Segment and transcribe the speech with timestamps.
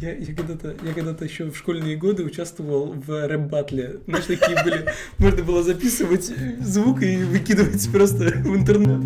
[0.00, 4.00] Я, я когда-то я когда-то еще в школьные годы участвовал в рэп-батле.
[4.06, 4.84] Знаешь, такие были.
[5.18, 6.24] Можно было записывать
[6.60, 9.00] звук и выкидывать просто в интернет.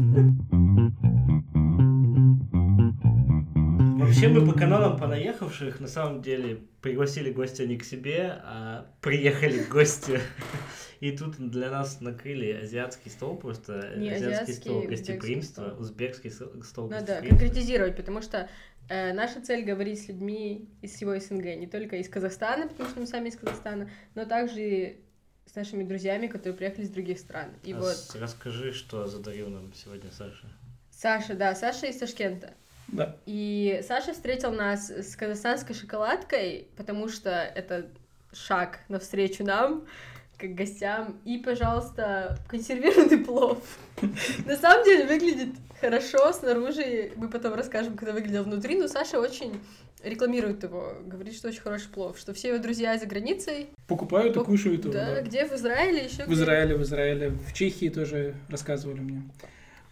[4.00, 9.62] Вообще мы по каналам понаехавших на самом деле пригласили гостя не к себе, а приехали
[9.70, 10.20] гости.
[10.98, 15.80] И тут для нас накрыли азиатский стол, просто Не азиатский азиатский, стол узбекский гостеприимства, стол.
[15.80, 17.28] узбекский стол Надо гостеприимства.
[17.46, 18.48] конкретизировать, потому что
[18.90, 23.06] наша цель говорить с людьми из всего СНГ, не только из Казахстана, потому что мы
[23.06, 25.00] сами из Казахстана, но также и
[25.46, 27.50] с нашими друзьями, которые приехали из других стран.
[27.62, 30.46] И А вот Расскажи, что задарил нам сегодня Саша.
[30.90, 32.54] Саша, да, Саша из Ташкента.
[32.88, 33.16] Да.
[33.26, 37.88] И Саша встретил нас с казахстанской шоколадкой, потому что это
[38.32, 39.86] шаг навстречу нам,
[40.36, 41.20] как гостям.
[41.24, 43.62] И, пожалуйста, консервированный плов.
[44.46, 47.12] На самом деле выглядит хорошо снаружи.
[47.16, 48.78] Мы потом расскажем, как это выглядело внутри.
[48.78, 49.60] Но Саша очень
[50.02, 50.94] рекламирует его.
[51.04, 52.18] Говорит, что очень хороший плов.
[52.18, 53.68] Что все его друзья за границей.
[53.86, 54.92] Покупают и Пок- кушают его.
[54.92, 55.22] Да, да.
[55.22, 55.46] где?
[55.46, 59.22] В Израиле еще В Израиле, в Израиле, в Чехии тоже рассказывали мне.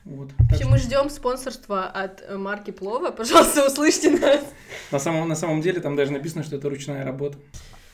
[0.04, 0.30] Вот.
[0.30, 3.10] Так Вообще, мы ждем спонсорства от э, марки плова.
[3.10, 4.42] Пожалуйста, услышьте нас.
[4.90, 7.36] На самом, на самом деле там даже написано, что это ручная работа.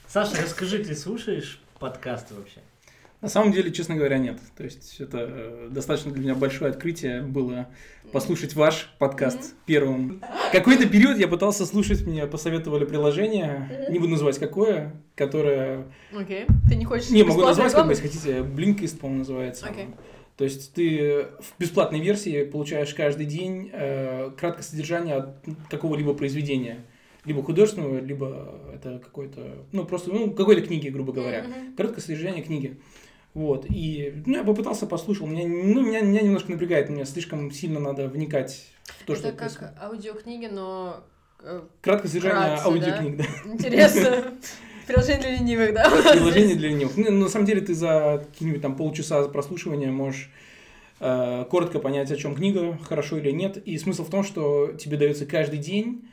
[0.06, 2.60] Саша, расскажи, ты слушаешь подкасты вообще?
[3.24, 4.38] На самом деле, честно говоря, нет.
[4.54, 7.68] То есть это э, достаточно для меня большое открытие было
[8.12, 9.46] послушать ваш подкаст Мгм.
[9.64, 10.22] первым.
[10.52, 13.92] Какой-то период я пытался слушать, мне посоветовали приложение, Мгм.
[13.94, 15.86] не буду называть какое, которое...
[16.14, 16.44] Окей.
[16.68, 19.64] Ты не хочешь Не, могу назвать, как бы, если хотите, Blinkist, по-моему, называется.
[19.70, 19.86] Окей.
[20.36, 25.36] То есть ты в бесплатной версии получаешь каждый день э, краткое содержание от
[25.70, 26.84] какого-либо произведения.
[27.24, 31.44] Либо художественного, либо это какой-то, ну, просто, ну, какой-то книги, грубо говоря.
[31.44, 31.74] Мгм.
[31.74, 32.76] Короткое содержание книги.
[33.34, 37.80] Вот, и ну, я попытался, послушал, меня, ну, меня, меня немножко напрягает, мне слишком сильно
[37.80, 39.74] надо вникать в то, что Это происходит.
[39.74, 41.02] как аудиокниги, но
[41.40, 43.52] э, Краткое содержание вкратце, аудиокниг, да.
[43.52, 44.34] интересно.
[44.86, 45.90] Приложение для ленивых, да?
[46.12, 46.96] Приложение для ленивых.
[46.96, 50.30] Ну, на самом деле ты за какие-нибудь там полчаса прослушивания можешь
[51.00, 53.56] э, коротко понять, о чем книга, хорошо или нет.
[53.66, 56.04] И смысл в том, что тебе дается каждый день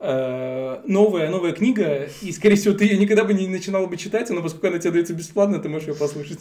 [0.00, 4.42] новая, новая книга, и, скорее всего, ты ее никогда бы не начинал бы читать, но
[4.42, 6.38] поскольку она тебе дается бесплатно, ты можешь ее послушать.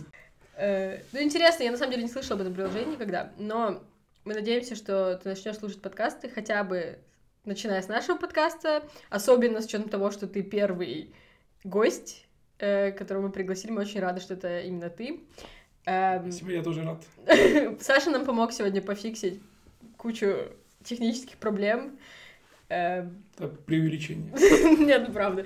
[0.57, 3.81] Э, Ну, интересно, я на самом деле не слышала об этом приложении никогда, но
[4.25, 6.99] мы надеемся, что ты начнешь слушать подкасты хотя бы
[7.45, 11.13] начиная с нашего подкаста, особенно с учетом того, что ты первый
[11.63, 12.25] гость,
[12.59, 13.71] э, которого мы пригласили.
[13.71, 15.21] Мы очень рады, что это именно ты.
[15.85, 17.03] Эм, Спасибо, я тоже рад.
[17.81, 19.41] Саша нам помог сегодня пофиксить
[19.95, 20.35] кучу
[20.83, 21.97] технических проблем.
[22.69, 24.31] Эм, Это преувеличение.
[24.85, 25.45] Нет, ну правда.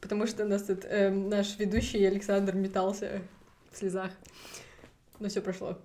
[0.00, 3.22] Потому что у нас тут эм, наш ведущий Александр метался
[3.70, 4.10] в слезах.
[5.20, 5.78] Но все прошло.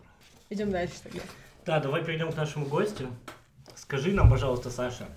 [0.50, 1.22] Идем дальше тогда.
[1.66, 3.08] Да, давай перейдем к нашему гостю.
[3.76, 5.08] Скажи нам, пожалуйста, Саша,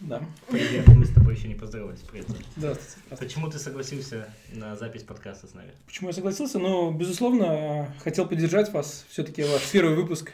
[0.00, 0.20] Да.
[0.48, 2.26] привет, мы с тобой еще не поздоровались, привет.
[2.56, 2.98] Здравствуйте.
[3.06, 3.24] здравствуйте.
[3.24, 5.70] Почему ты согласился на запись подкаста с нами?
[5.86, 6.58] Почему я согласился?
[6.58, 9.04] Ну, безусловно, хотел поддержать вас.
[9.10, 10.32] Все-таки ваш первый выпуск.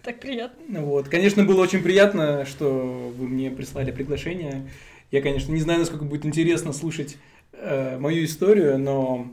[0.04, 0.82] Так приятно.
[0.82, 1.08] Вот.
[1.08, 4.68] Конечно, было очень приятно, что вы мне прислали приглашение.
[5.10, 7.16] Я, конечно, не знаю, насколько будет интересно слушать
[7.52, 9.28] э, мою историю, но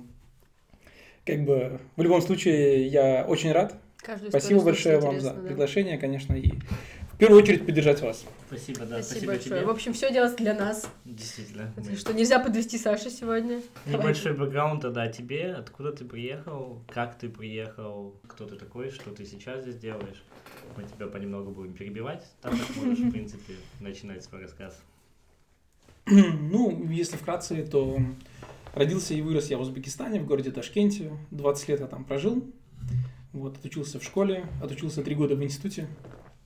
[1.25, 3.75] как бы в любом случае я очень рад.
[3.97, 5.47] Каждую Спасибо большое вам за да.
[5.47, 6.53] приглашение, конечно, и
[7.17, 8.23] в первую очередь поддержать вас.
[8.45, 9.55] Спасибо, да, Спасибо, спасибо, большое.
[9.59, 9.65] тебе.
[9.65, 10.87] В общем, все делается для нас.
[11.03, 11.73] Действительно.
[11.75, 13.63] Мы- Что нельзя подвести Сашу сегодня.
[13.87, 19.09] Небольшой бэкграунд тогда о тебе, откуда ты приехал, как ты приехал, кто ты такой, что
[19.09, 20.23] ты сейчас здесь делаешь.
[20.77, 24.79] Мы тебя понемногу будем перебивать, так как можешь, в принципе, начинать свой рассказ.
[26.05, 27.97] Ну, если вкратце, то
[28.75, 31.11] родился и вырос я в Узбекистане, в городе Ташкенте.
[31.31, 32.45] 20 лет я там прожил.
[33.33, 35.87] Вот, отучился в школе, отучился три года в институте,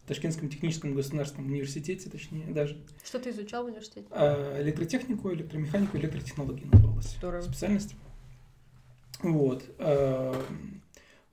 [0.07, 2.77] Ташкентском техническом государственном университете, точнее, даже.
[3.03, 4.07] Что ты изучал в университете?
[4.11, 7.41] А, Электротехнику, электромеханику, электротехнологии называлась Здорово.
[7.43, 7.95] специальность.
[9.21, 9.63] Вот.
[9.79, 10.33] а,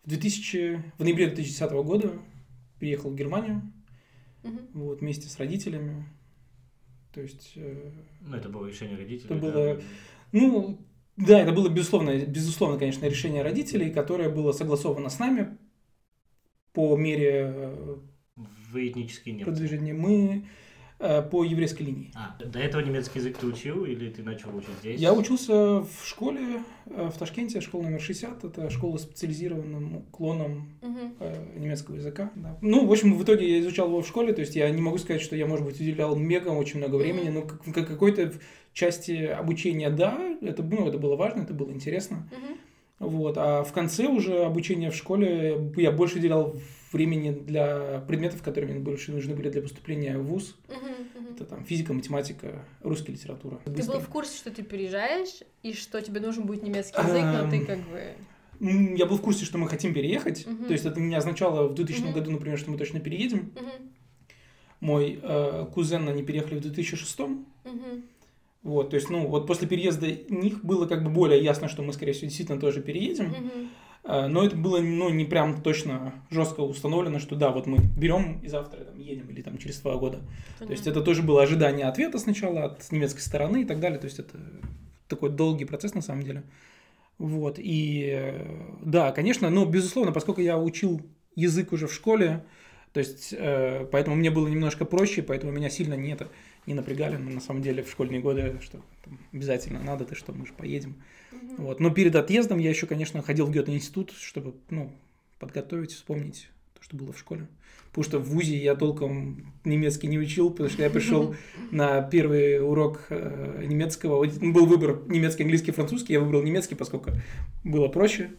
[0.05, 2.12] В, 2000, в ноябре 2010 года
[2.78, 3.62] приехал в Германию,
[4.43, 4.61] Мгм.
[4.75, 6.05] вот, вместе с родителями.
[7.12, 7.91] То есть э,
[8.21, 9.34] Ну, это было решение родителей.
[9.37, 9.53] Это да.
[9.53, 9.83] было-
[10.33, 10.78] Ну,
[11.16, 15.59] да, это было безусловно, безусловно, конечно, решение родителей, которое было согласовано с нами
[16.72, 17.97] по мере э,
[18.70, 19.50] Вы этнические немцы.
[19.50, 19.94] продвижения.
[19.94, 20.44] Мы
[20.98, 22.10] э, по еврейской линии.
[22.15, 25.00] А, до этого немецкий язык ты учил или ты начал учить здесь?
[25.00, 30.68] Я учился в школе э, в Ташкенте, школа номер 60, это школа с специализированным уклоном
[30.82, 32.30] э, немецкого языка.
[32.34, 32.59] да.
[32.60, 34.98] Ну, в общем, в итоге я изучал его в школе, то есть я не могу
[34.98, 38.32] сказать, что я, может быть, уделял мега очень много времени, но как, как какой-то
[38.72, 42.28] части обучения, да, это, ну, это было важно, это было интересно.
[42.98, 43.38] Вот.
[43.38, 46.56] А в конце уже обучения в школе я больше уделял
[46.93, 50.57] времени для предметов, которые мне больше нужны были для поступления в ВУЗ.
[50.69, 50.79] Мгм.
[51.15, 51.35] Мгм.
[51.35, 53.61] Это там физика, математика, русская литература.
[53.65, 53.93] Ты Быстро.
[53.95, 57.59] был в курсе, что ты переезжаешь, и что тебе нужен будет немецкий язык, но ты
[57.59, 58.97] Эм, как бы...
[58.97, 60.47] Я был в курсе, что мы хотим переехать.
[60.47, 60.67] Мгм.
[60.67, 62.13] То есть это не означало в 2000 Мгм.
[62.13, 63.53] году, например, что мы точно переедем.
[63.55, 63.91] Мгм,
[64.81, 68.05] Мой э, кузен, они переехали в 2006 мгм,
[68.63, 71.93] Вот, то есть, ну, вот после переезда них было как бы более ясно, что мы,
[71.93, 73.27] скорее всего, действительно тоже переедем.
[73.31, 73.69] мгм.
[74.09, 78.41] Э, Но это было, ну, не прям точно жестко установлено, что да, вот мы берем
[78.43, 80.19] и завтра там едем или там через два года.
[80.59, 80.91] То есть Понятно.
[80.91, 83.99] это тоже было ожидание ответа сначала от немецкой стороны и так далее.
[83.99, 84.39] То есть это
[85.07, 86.43] такой долгий процесс на самом деле.
[87.19, 87.59] Вот.
[87.59, 88.47] И э,
[88.83, 91.03] да, конечно, но безусловно, поскольку я учил
[91.37, 92.45] язык уже в школе,
[92.95, 96.28] то есть э, поэтому мне было немножко проще, поэтому меня сильно не, это,
[96.65, 97.16] не напрягали.
[97.16, 100.54] Но на самом деле в школьные годы, что там, обязательно надо, ты что, мы же
[100.54, 100.97] поедем.
[101.48, 101.65] Мгм.
[101.65, 101.80] Вот.
[101.80, 104.92] Но перед отъездом я еще, конечно, ходил в Гёте-институт, чтобы ну,
[105.39, 107.48] подготовить, вспомнить то, что было в школе.
[107.89, 111.34] Потому что в ВУЗе я толком немецкий не учил, потому что я пришел
[111.71, 114.24] на первый урок э, немецкого.
[114.27, 116.12] Был выбор немецкий, английский, французский.
[116.12, 117.12] Я выбрал немецкий, поскольку
[117.65, 118.30] было проще.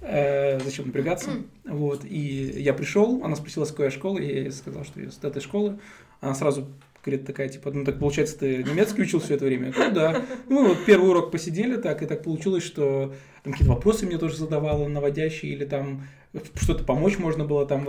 [0.00, 1.30] Э, зачем напрягаться?
[1.64, 2.04] Вот.
[2.04, 5.22] И я пришел, она спросила, с какой я школы, я ей сказал, что я с
[5.22, 5.78] этой школы.
[6.20, 6.66] Она сразу
[7.04, 9.72] говорит такая, типа, ну так получается, ты немецкий учил все это время?
[9.72, 10.22] Говорю, да.
[10.48, 14.36] Ну вот первый урок посидели так, и так получилось, что там какие-то вопросы мне тоже
[14.36, 16.06] задавала наводящие, или там
[16.54, 17.86] что-то помочь можно было там,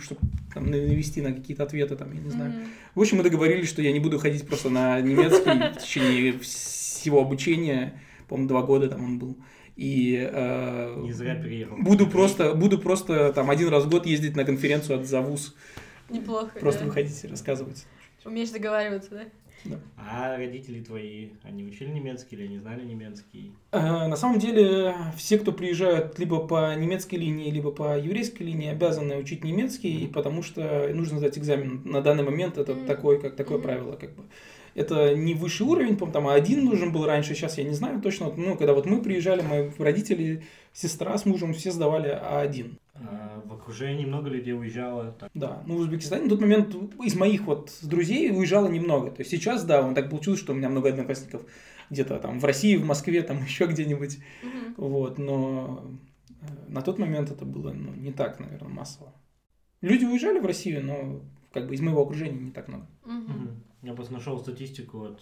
[0.00, 0.20] чтобы
[0.52, 2.52] там, навести на какие-то ответы, там, я не знаю.
[2.52, 2.64] Мгм.
[2.94, 7.20] В общем, мы договорились, что я не буду ходить просто на немецкий в течение всего
[7.20, 9.36] обучения, по-моему, два года там он был.
[9.76, 11.36] И э, Не зря
[11.80, 15.56] буду просто, буду просто там один раз в год ездить на конференцию от ЗАВУЗ,
[16.10, 16.86] Неплохо, просто да.
[16.86, 17.84] выходить и рассказывать.
[18.24, 19.24] Умеешь договариваться, да?
[19.96, 23.54] А родители твои, они учили немецкий или не знали немецкий?
[23.72, 28.68] Э, На самом деле, все, кто приезжают либо по немецкой линии, либо по еврейской линии,
[28.70, 31.80] обязаны учить немецкий, потому что нужно сдать экзамен.
[31.84, 32.86] На данный момент это Мгм.
[32.86, 33.64] такое, как такое Мгм.
[33.66, 34.24] правило, как бы.
[34.74, 38.32] Это не высший уровень, по-моему, там один нужен был раньше, сейчас я не знаю точно.
[38.36, 42.76] Ну, когда вот мы приезжали, мои родители, сестра с мужем все сдавали А1.
[42.94, 45.12] А в окружении много людей уезжало.
[45.18, 45.30] так.
[45.34, 49.10] Да, ну в Узбекистане на тот момент из моих вот друзей уезжало немного.
[49.10, 51.42] То есть сейчас, да, он так получилось, что у меня много одноклассников
[51.90, 54.18] где-то там в России, в Москве, там еще где-нибудь.
[54.42, 54.74] Мгм.
[54.76, 55.84] Вот, но
[56.28, 59.12] э, на тот момент это было ну, не так, наверное, массово.
[59.80, 61.20] Люди уезжали в Россию, но
[61.52, 62.86] как бы из моего окружения не так много.
[63.04, 63.62] Мгм.
[63.84, 65.20] Я просто нашел статистику от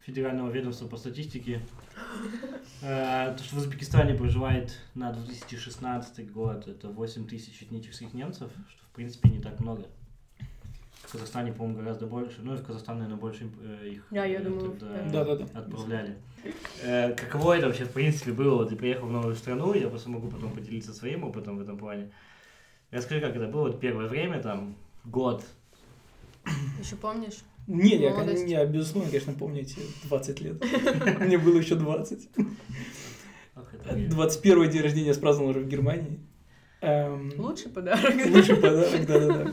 [0.00, 1.60] Федерального ведомства по статистике.
[2.84, 8.84] Э, То, что в Узбекистане проживает на 2016 год, это 8 тысяч этнических немцев, что
[8.86, 9.86] в принципе не так много.
[10.94, 12.40] В Казахстане, по-моему, гораздо больше.
[12.42, 15.24] Ну и в Казахстан, наверное, больше э, их Да, я э, думаю, туда да.
[15.24, 15.60] Да-да-да.
[15.60, 16.16] отправляли.
[17.16, 18.56] Каково это вообще, в принципе, было?
[18.56, 21.78] Вот Ты приехал в новую страну, я просто могу потом поделиться своим опытом в этом
[21.78, 22.10] плане.
[22.90, 25.44] Расскажи, как это было вот первое время, там, год.
[26.80, 27.38] Еще помнишь?
[27.66, 28.48] Не, я, Молодость.
[28.48, 30.64] я, безусловно, конечно, помню эти 20 лет.
[31.20, 32.28] Мне было еще 20.
[33.56, 36.20] Ох, это мне- 21 день рождения справил уже в Германии.
[36.80, 38.12] Эм, Лучший подарок.
[38.34, 39.52] Лучший подарок, да-да-да.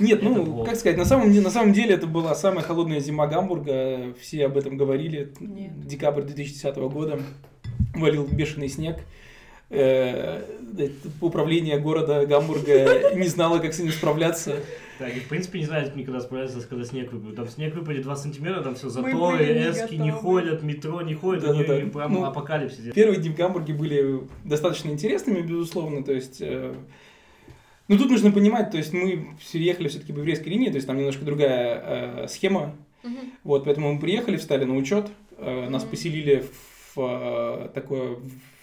[0.00, 3.28] Нет, ну, как сказать, на самом, деле, на самом деле это была самая холодная зима
[3.28, 5.32] Гамбурга, все об этом говорили.
[5.38, 5.86] Нет.
[5.86, 7.20] Декабрь 2010 года
[7.94, 8.96] валил бешеный снег.
[9.70, 10.42] Э,
[11.20, 14.56] Управление города Гамбурга не знало, как с этим справляться.
[14.98, 17.36] Так, и в принципе не знают никогда справляться, когда снег выпадет.
[17.36, 21.74] Там снег выпадет 2 сантиметра, там все заторы, эски не ходят, метро не ходит, Да-да-да.
[21.74, 22.92] они прям Ну, апокалипсис.
[22.94, 26.40] Первые дни в Гамбурге были достаточно интересными, безусловно, то есть...
[26.40, 26.74] э,
[27.88, 30.96] Ну, тут нужно понимать, то есть мы переехали все-таки по еврейской линии, то есть там
[30.96, 33.32] немножко другая э, схема, Мгм.
[33.44, 36.42] Вот, поэтому мы приехали, встали на учет, э, нас поселили
[36.94, 38.16] в э, такое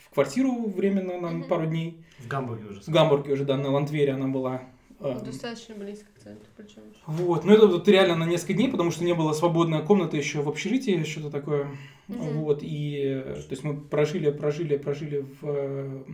[0.09, 1.43] в квартиру временно на Мгм.
[1.43, 1.97] пару дней.
[2.17, 2.81] В Гамбурге уже.
[2.81, 4.63] В Гамбурге уже, да, на Лантвере она была.
[5.03, 6.81] Э, Достаточно близко к центру, причем.
[7.08, 10.41] Вот, ну это вот реально на несколько дней, потому что не было свободной комнаты еще
[10.41, 11.67] в общежитии, что-то такое.
[12.08, 12.20] Мгм.
[12.20, 16.05] Вот, и то есть мы прожили, прожили, прожили в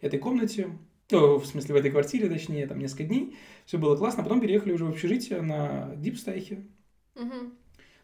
[0.00, 0.78] этой комнате,
[1.12, 3.36] О, в смысле в этой квартире, точнее, там несколько дней.
[3.66, 6.64] Все было классно, потом переехали уже в общежитие на Дипстайхе.
[7.14, 7.52] Мгм.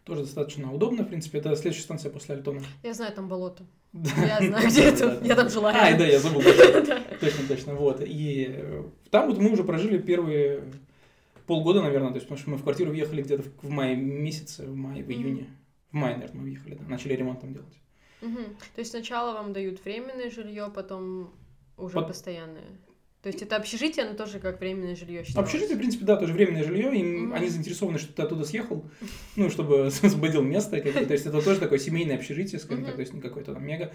[0.04, 2.62] Тоже достаточно удобно, в принципе, это следующая станция после Альтона.
[2.82, 3.64] Я знаю, там болото.
[3.92, 5.20] Я знаю, где это.
[5.22, 5.70] Я там жила.
[5.70, 6.42] А, да, я забыл.
[7.20, 7.74] Точно, точно.
[7.74, 8.00] Вот.
[8.00, 10.64] И э, там вот мы уже прожили первые
[11.46, 14.74] полгода, наверное, то есть, потому что мы в квартиру въехали где-то в- мае месяце, в
[14.74, 15.46] мае, в июне.
[15.90, 17.76] В мае, наверное, мы въехали, да, начали ремонт там делать.
[18.20, 21.30] То есть сначала вам дают временное жилье, потом
[21.76, 22.64] уже постоянное.
[23.22, 25.46] То есть это общежитие, оно тоже как временное жилье считалось.
[25.48, 27.34] Общежитие, в принципе, да, тоже временное жилье, и Мгм.
[27.34, 28.86] они заинтересованы, что ты оттуда съехал,
[29.36, 31.04] ну, чтобы освободил место, как бы.
[31.04, 32.96] то есть это тоже такое семейное общежитие, скажем так, Мгм.
[32.96, 33.92] то есть не какое-то там мега.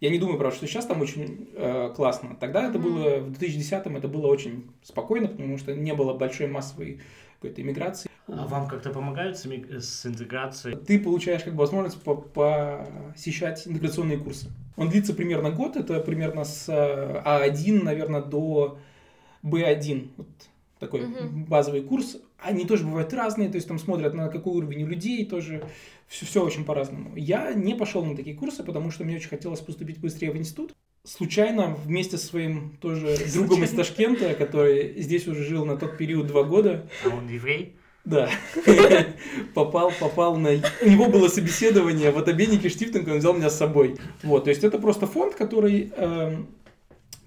[0.00, 2.36] Я не думаю, правда, что сейчас там очень э, классно.
[2.38, 2.82] Тогда это Мгм.
[2.88, 7.00] было, в 2010-м это было очень спокойно, потому что не было большой массовой
[7.40, 8.07] какой-то иммиграции.
[8.28, 10.76] А вам как-то помогают с, ми- с интеграцией?
[10.76, 14.50] Ты получаешь как бы возможность по- посещать интеграционные курсы.
[14.76, 18.78] Он длится примерно год, это примерно с э, А1, наверное, до
[19.42, 20.10] Б1.
[20.18, 20.28] Вот
[20.78, 21.44] такой Мгм.
[21.46, 22.18] базовый курс.
[22.38, 25.64] Они тоже бывают разные, то есть там смотрят на какой уровень у людей, тоже
[26.06, 27.16] все, все очень по-разному.
[27.16, 30.74] Я не пошел на такие курсы, потому что мне очень хотелось поступить быстрее в институт.
[31.04, 36.26] Случайно вместе со своим тоже другом из Ташкента, который здесь уже жил на тот период
[36.26, 37.76] два года, А он еврей?
[38.08, 38.30] Да.
[39.54, 40.50] попал, попал на...
[40.82, 43.96] У него было собеседование в Отобеннике Штифтинг, он взял меня с собой.
[44.22, 46.48] Вот, то есть это просто фонд, который эм,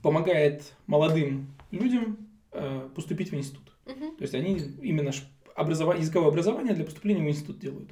[0.01, 2.17] помогает молодым людям
[2.51, 3.71] э, поступить в институт.
[3.85, 4.15] Мгм.
[4.15, 5.11] То есть они именно
[5.55, 7.89] образова- языковое образование для поступления в институт делают.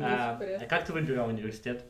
[0.00, 1.84] А, а как ты выбирал университет?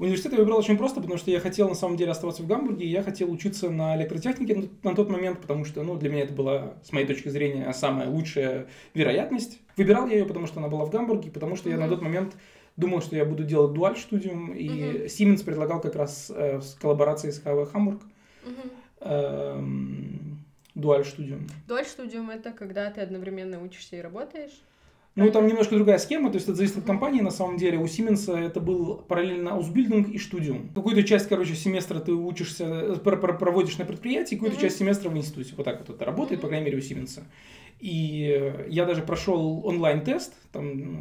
[0.00, 2.86] Университет я выбрал очень просто, потому что я хотел на самом деле оставаться в Гамбурге,
[2.86, 6.32] и я хотел учиться на электротехнике на, тот момент, потому что, ну, для меня это
[6.32, 9.60] была, с моей точки зрения, самая лучшая вероятность.
[9.76, 12.34] Выбирал я ее, потому что она была в Гамбурге, потому что я на тот момент
[12.78, 15.04] думал, что я буду делать дуаль студиум, и Мгм.
[15.04, 18.00] Siemens предлагал как раз э, в коллаборации с Hamburg
[18.42, 18.70] Мгм.
[19.00, 20.38] эм,
[20.74, 21.46] дуаль студиум.
[21.68, 24.62] Дуаль студиум это когда ты одновременно учишься и работаешь.
[25.16, 27.78] Ну, там немножко другая схема, то есть это зависит от компании, на самом деле.
[27.78, 30.68] У Siemens это был параллельно Ausbildung и студиум.
[30.74, 34.62] Какую-то часть, короче, семестра ты учишься, э, пр- пр- проводишь на предприятии, какую-то Мгм.
[34.62, 35.54] часть семестра в институте.
[35.56, 36.50] Вот так вот это работает, по Мгм.
[36.52, 37.20] крайней мере, у Siemens.
[37.80, 41.00] И э, я даже прошел онлайн-тест, там, ну,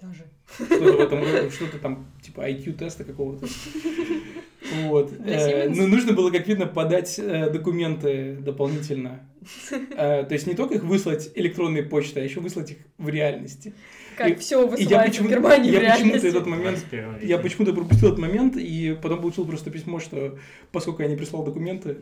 [0.00, 0.26] Даже.
[0.54, 3.46] что-то в этом что-то там, типа IQ-теста какого-то.
[4.84, 5.12] Вот.
[5.22, 5.74] Для Э, Siemens?
[5.76, 9.20] Ну, нужно было, как видно, подать э, документы дополнительно.
[9.96, 13.72] Э, То есть не только их выслать электронной почтой, а еще выслать их в реальности.
[14.16, 16.26] Как все И я высылается в Германии в я почему-то реальности.
[16.26, 17.26] этот момент, 21 веке.
[17.26, 20.38] я почему-то пропустил этот момент, и потом получил просто письмо, что
[20.72, 21.96] поскольку я не прислал документы,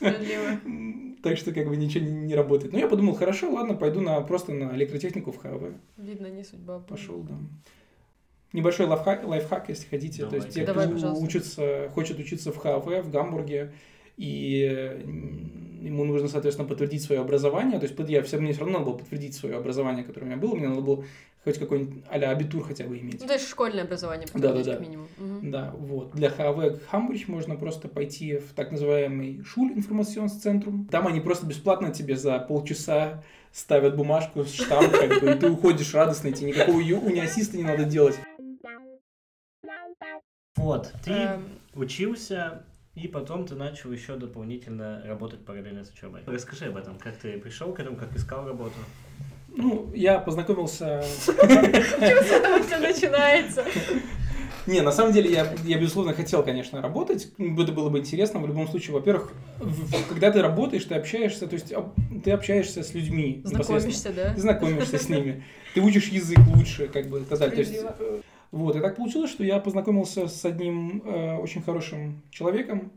[1.22, 2.72] так что как бы ничего не, не работает.
[2.72, 5.74] Но я подумал, хорошо, ладно, пойду на, просто на электротехнику в ХВ.
[5.98, 6.78] Видно, не судьба.
[6.80, 7.34] Пошел, да.
[8.52, 10.22] Небольшой лайфхак, лайфхак если хотите.
[10.24, 10.40] То Давай.
[10.40, 11.24] есть те, Давай, кто пожалуйста.
[11.24, 13.72] учится, хочет учиться в ХВ, в Гамбурге,
[14.16, 15.00] и
[15.80, 17.78] ему нужно, соответственно, подтвердить свое образование.
[17.80, 20.36] То есть я все, мне все равно надо было подтвердить свое образование, которое у меня
[20.38, 20.54] было.
[20.54, 21.04] Мне надо было
[21.44, 23.20] хоть какой-нибудь а-ля абитур хотя бы иметь.
[23.20, 24.72] Ну, то есть школьное образование, Да, да, да.
[24.72, 25.08] как минимум.
[25.16, 25.50] Мгм.
[25.50, 26.12] Да, вот.
[26.12, 30.86] Для ХВ Хамбург можно просто пойти в так называемый Шуль информационсцентрум.
[30.86, 35.50] Там они просто бесплатно тебе за полчаса ставят бумажку с штамп, как бы, и ты
[35.50, 38.14] уходишь радостный, тебе никакого униасиста не надо делать.
[40.56, 41.44] Вот, ты Эм,
[41.74, 42.62] учился,
[42.94, 46.20] и потом ты начал еще дополнительно работать параллельно с учебой.
[46.26, 48.74] Расскажи об этом, как ты пришел к этому, как искал работу.
[49.48, 51.02] Ну, я познакомился...
[51.26, 53.64] Почему с этого все начинается?
[54.66, 57.32] Не, на самом деле я, я безусловно хотел, конечно, работать.
[57.38, 58.38] Это было бы интересно.
[58.38, 59.32] В любом случае, во-первых,
[60.08, 61.74] когда ты работаешь, ты общаешься, то есть
[62.24, 63.42] ты общаешься с людьми.
[63.44, 64.32] Знакомишься, да?
[64.34, 65.44] Ты знакомишься с ними.
[65.74, 67.54] Ты учишь язык лучше, как бы сказать.
[67.54, 67.74] То есть,
[68.52, 72.92] вот, и так получилось, что я познакомился с одним э, очень хорошим человеком,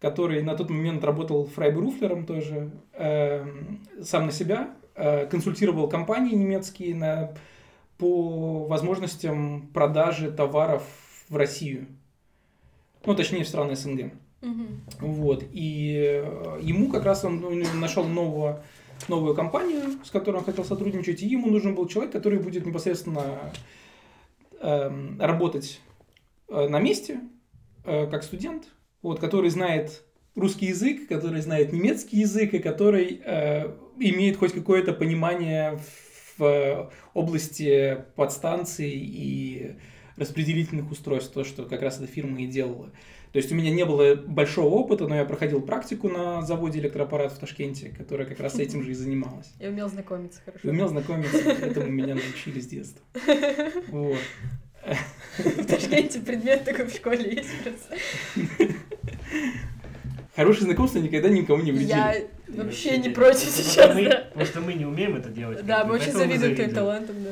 [0.00, 3.46] который на тот момент работал фрайберуфлером тоже, э,
[4.02, 7.32] сам на себя, э, консультировал компании немецкие на,
[7.96, 10.82] по возможностям продажи товаров
[11.28, 11.86] в Россию.
[13.06, 14.12] Ну, точнее, в страны СНГ.
[14.40, 14.80] Мгм.
[14.98, 15.44] Вот.
[15.52, 18.64] И э, ему как раз он, он нашел нового,
[19.06, 23.52] новую компанию, с которой он хотел сотрудничать, и ему нужен был человек, который будет непосредственно
[24.60, 25.80] работать
[26.48, 27.20] э, на месте,
[27.84, 28.68] э, как студент,
[29.02, 30.02] вот, который знает
[30.34, 35.80] русский язык, который знает немецкий язык, и который э, имеет хоть какое-то понимание
[36.36, 39.76] в э, области подстанций и
[40.18, 42.90] распределительных устройств, то, что как раз эта фирма и делала.
[43.32, 47.32] То есть у меня не было большого опыта, но я проходил практику на заводе электроаппарат
[47.32, 49.52] в Ташкенте, которая как раз этим же и занималась.
[49.60, 50.68] Я умел знакомиться хорошо.
[50.68, 53.04] умел знакомиться, этому меня научили с детства.
[53.88, 54.18] Вот.
[55.38, 57.96] В Ташкенте предмет такой в школе есть просто.
[60.34, 61.90] Хорошие знакомства никогда никому не вредили.
[61.90, 62.14] Я
[62.48, 64.28] вообще не против сейчас, да.
[64.30, 65.66] Потому что мы не умеем это делать.
[65.66, 67.30] Да, мы очень завидуем твоим талантам, да.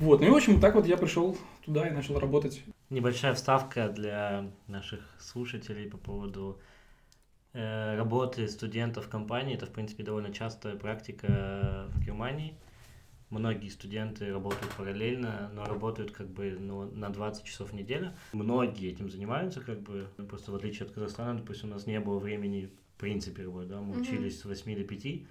[0.00, 2.62] Вот, ну и в общем, так вот я пришел туда и начал работать.
[2.90, 6.60] Небольшая вставка для наших слушателей по поводу
[7.52, 9.54] э, работы студентов в компании.
[9.54, 12.54] Это, в принципе, довольно частая практика в Германии.
[13.30, 18.12] Многие студенты работают параллельно, но работают как бы ну, на 20 часов в неделю.
[18.32, 22.18] Многие этим занимаются, как бы, просто в отличие от Казахстана, допустим, у нас не было
[22.18, 24.02] времени в принципе работать, да, мы Мгм.
[24.02, 25.26] учились с 8 до 5,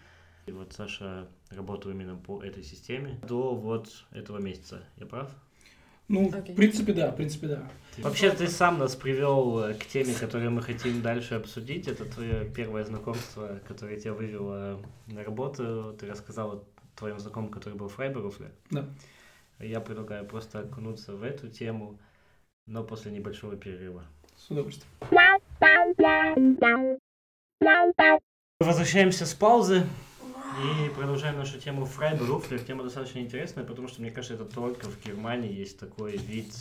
[0.46, 4.84] и вот Саша работал именно по этой системе до вот этого месяца.
[4.98, 5.32] Я прав?
[6.10, 6.54] Ну, Окей.
[6.54, 7.70] в принципе, да, в принципе, да.
[8.00, 11.88] Вообще, ты сам нас привел э, к теме, которую мы хотим дальше обсудить.
[11.88, 15.96] Это твое первое знакомство, которое тебя вывело на работу.
[15.98, 18.52] Ты рассказал твоим знакомым, который был Фрайберуфлер.
[18.70, 18.86] Да.
[19.60, 21.98] Я предлагаю просто окунуться в эту тему,
[22.66, 24.04] но после небольшого перерыва.
[24.36, 24.92] С удовольствием.
[28.60, 29.84] Возвращаемся с паузы
[30.62, 32.60] и продолжаем нашу тему Фрайберуфлер.
[32.60, 36.53] Тема достаточно интересная, потому что, мне кажется, это только в Германии есть такой вид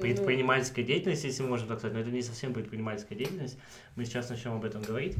[0.00, 3.58] предпринимательской деятельности, если можем так сказать, но это не совсем предпринимательская деятельность.
[3.94, 5.16] Мы сейчас начнем об этом говорить.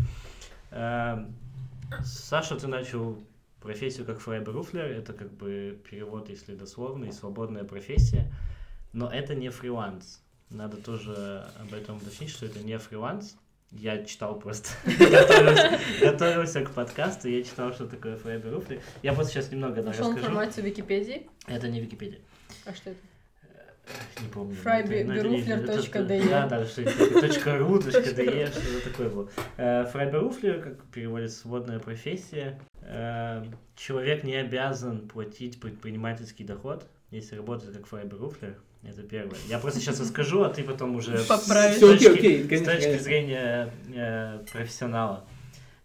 [0.71, 1.35] Эм,
[2.04, 3.23] Саша, ты начал
[3.61, 8.32] профессию как фрайберуфлер, это как бы перевод, если дословный, свободная профессия,
[8.92, 10.23] но это не фриланс.
[10.50, 13.37] Надо тоже об этом уточнить, что это не фриланс.
[13.73, 18.81] Я читал просто, готовился, готовился к подкасту, я читал, что такое фрайберуфлер.
[19.02, 20.19] Я просто сейчас немного да, Нашел расскажу.
[20.26, 21.29] информацию в Википедии.
[21.47, 22.21] Это не Википедия.
[22.67, 22.99] А что это?
[24.23, 24.55] Не помню.
[24.62, 27.91] Фрайбе- Ну, Да, да, точка .ру, .de,
[28.50, 29.29] что-то такое было.
[29.57, 32.61] Э, Фрайберуфлер, как переводится, свободная профессия.
[32.83, 38.55] Э, Человек не обязан платить предпринимательский доход, если работает как фрайберуфлер.
[38.83, 39.37] Это первое.
[39.49, 41.79] Я просто сейчас расскажу, а ты потом уже с- Поправишь.
[41.79, 43.05] с окей, точки- окей, с конечно, точки конечно.
[43.05, 45.25] зрения э, профессионала.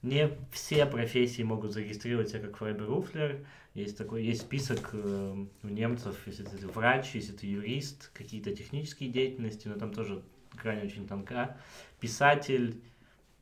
[0.01, 3.45] Не все профессии могут зарегистрировать себя как фрайберуфлер.
[3.75, 9.09] Есть такой, есть список э, у немцев, если ты врач, если ты юрист, какие-то технические
[9.09, 10.23] деятельности, но там тоже
[10.61, 11.57] грань очень тонка.
[11.99, 12.81] Писатель,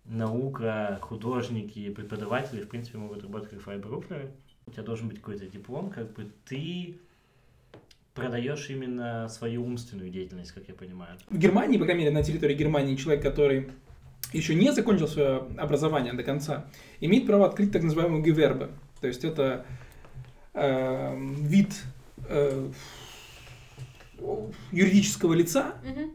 [0.03, 4.31] наука, художники, преподаватели, в принципе, могут работать как фрайберуфлеры.
[4.67, 6.97] У тебя должен быть какой-то диплом, как бы ты
[8.15, 11.17] продаешь именно свою умственную деятельность, как я понимаю.
[11.29, 13.67] В Германии, по крайней мере, на территории Германии, человек, который
[14.33, 16.65] еще не закончил свое образование до конца,
[17.01, 18.69] имеет право открыть так называемую гевербе.
[19.01, 19.65] То есть это
[20.53, 21.73] э, вид
[22.27, 22.69] э,
[24.71, 26.11] юридического лица, Мгм.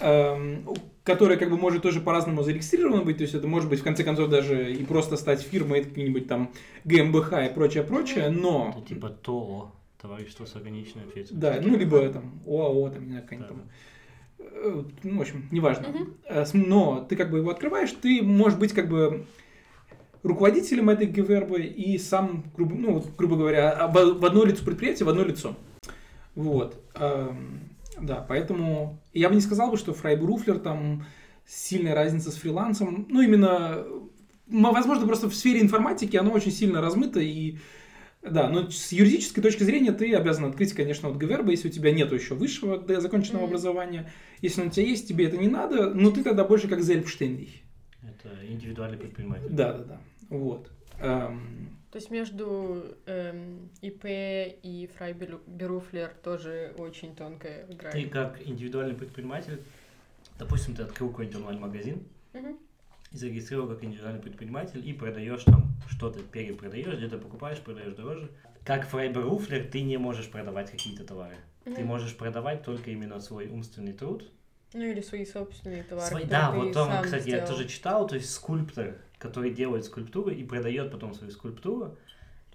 [0.00, 0.68] эм,
[1.04, 4.04] который как бы может тоже по-разному зарегистрирован быть, то есть это может быть в конце
[4.04, 6.50] концов даже и просто стать фирмой, какие-нибудь там
[6.84, 8.74] ГМБХ и прочее, прочее, но...
[8.76, 9.72] Это типа ТО,
[10.08, 11.38] товарищество с ограниченной ответственностью.
[11.38, 13.54] Да, ну либо там ОАО, там, не знаю, какая-нибудь Да.
[13.54, 13.68] там...
[14.38, 15.86] э, Ну, в общем, неважно.
[16.28, 19.24] С- Но ты как бы его открываешь, ты можешь быть как бы
[20.22, 25.22] руководителем этой гевербы и сам, грубо, ну, грубо говоря, в одно лицо предприятие, в одно
[25.24, 25.56] лицо.
[26.34, 26.82] Вот.
[26.94, 27.60] Эм,
[28.00, 31.04] Да, поэтому я бы не сказал бы, что фрайберуфлер там
[31.46, 33.06] сильная разница с фрилансом.
[33.08, 33.84] Ну, именно,
[34.48, 37.56] возможно, просто в сфере информатики оно очень сильно размыто и
[38.30, 41.92] да, но с юридической точки зрения ты обязан открыть, конечно, вот ГВРБ, если у тебя
[41.92, 43.50] нет еще высшего законченного Мгм.
[43.50, 44.10] образования.
[44.40, 47.50] Если он у тебя есть, тебе это не надо, но ты тогда больше как Зельбштейнdig.
[48.02, 49.48] Это индивидуальный предприниматель.
[49.50, 50.00] Да, да, да.
[50.30, 50.70] Вот.
[51.00, 58.08] Эм, То есть между эм, ИП и Фрайберуфлер тоже очень тонкая Ты грань.
[58.10, 59.60] как индивидуальный предприниматель,
[60.38, 62.58] допустим, ты открыл какой-нибудь онлайн-магазин Мгм.
[63.14, 68.28] И зарегистрировал как индивидуальный предприниматель и продаешь там что-то, перепродаешь, где-то покупаешь, продаешь дороже.
[68.64, 71.36] Как фрайберуфлер ты не можешь продавать какие-то товары.
[71.64, 71.86] Ты Мгм.
[71.86, 74.24] можешь продавать только именно свой умственный труд.
[74.72, 76.08] Ну или свои собственные товары.
[76.08, 77.46] Свои- да, ты вот там, сам кстати, я сделал.
[77.46, 81.96] тоже читал, то есть скульптор, который делает скульптуры и продает потом свою скульптуру,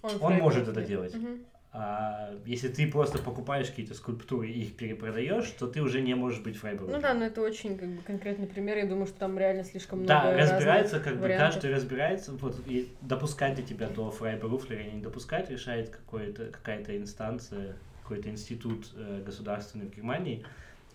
[0.01, 1.15] он может это делать.
[1.15, 1.45] Мгм.
[1.71, 6.41] А если ты просто покупаешь какие-то скульптуры и их перепродаешь, то ты уже не можешь
[6.41, 6.99] быть фрайберуфлером.
[6.99, 8.77] Ну да, но это очень как бы конкретный пример.
[8.77, 11.53] Я думаю, что там реально слишком много Да, разбирается, как бы вариантов.
[11.53, 17.75] каждый разбирается, вот и допускать ли тебя до фрайберуфлера или не допускать, решает какая-то инстанция,
[18.01, 20.43] какой-то институт э, государственный в Германии,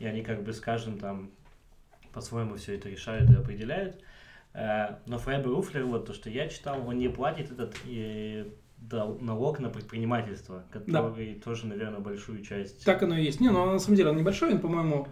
[0.00, 1.30] и они как бы с каждым там
[2.12, 4.02] по-своему все это решают и определяют.
[4.54, 8.46] Э, но фрайберуфлер, вот то, что я читал, он не платит этот э,
[9.20, 12.84] налог на предпринимательство, который тоже, наверное, большую часть...
[12.84, 13.40] так оно и есть.
[13.40, 15.08] Не, ну на самом деле он небольшой, он, по-моему,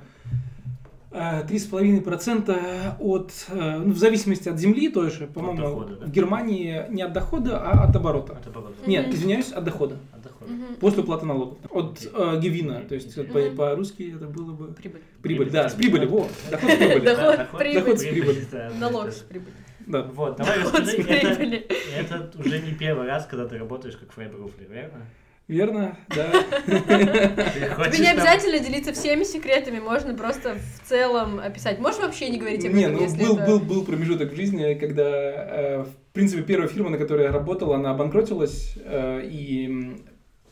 [1.11, 6.07] э, 3,5% от, э, ну, в зависимости от земли тоже, по-моему, дохода, да.
[6.07, 8.39] в Германии не от дохода, а от оборота.
[8.41, 9.15] Это было Нет, Мгм.
[9.15, 9.97] извиняюсь, от дохода.
[10.13, 10.53] от дохода.
[10.53, 10.75] Мгм.
[10.77, 11.59] После уплаты налогов.
[11.71, 13.27] От э, гивина, то есть Мгм.
[13.33, 14.69] по- по-русски это было бы...
[14.75, 15.03] Прибыль.
[15.23, 17.05] Прибыль, да, с прибыли, во, доход с прибыли.
[17.05, 17.99] Доход, прибыль.
[17.99, 18.47] с прибыли.
[18.51, 19.13] да, да, Налог да.
[19.13, 19.53] с прибыли.
[19.87, 20.03] Да.
[20.03, 25.07] Вот, давай расскажи, это, это уже не первый раз, когда ты работаешь как фрейбруфлер, верно?
[25.49, 26.31] Верно, да.
[26.67, 31.81] Тебе не обязательно делиться всеми секретами, можно просто в целом описать.
[31.81, 33.47] Можешь вообще не говорить об этом, ну если был, это...
[33.47, 37.73] был, был промежуток в жизни, когда, э, в принципе, первая фирма, на которой я работал,
[37.73, 39.97] она обанкротилась, э, и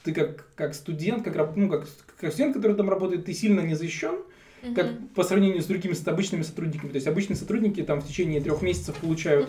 [0.02, 1.86] ты как, как студент, как, раб- ну, как,
[2.20, 4.16] как студент, который там работает, ты сильно не защищен,
[4.62, 4.74] Мгм.
[4.74, 6.90] как по сравнению с другими с обычными сотрудниками.
[6.90, 9.48] То есть обычные сотрудники там в течение трех месяцев получают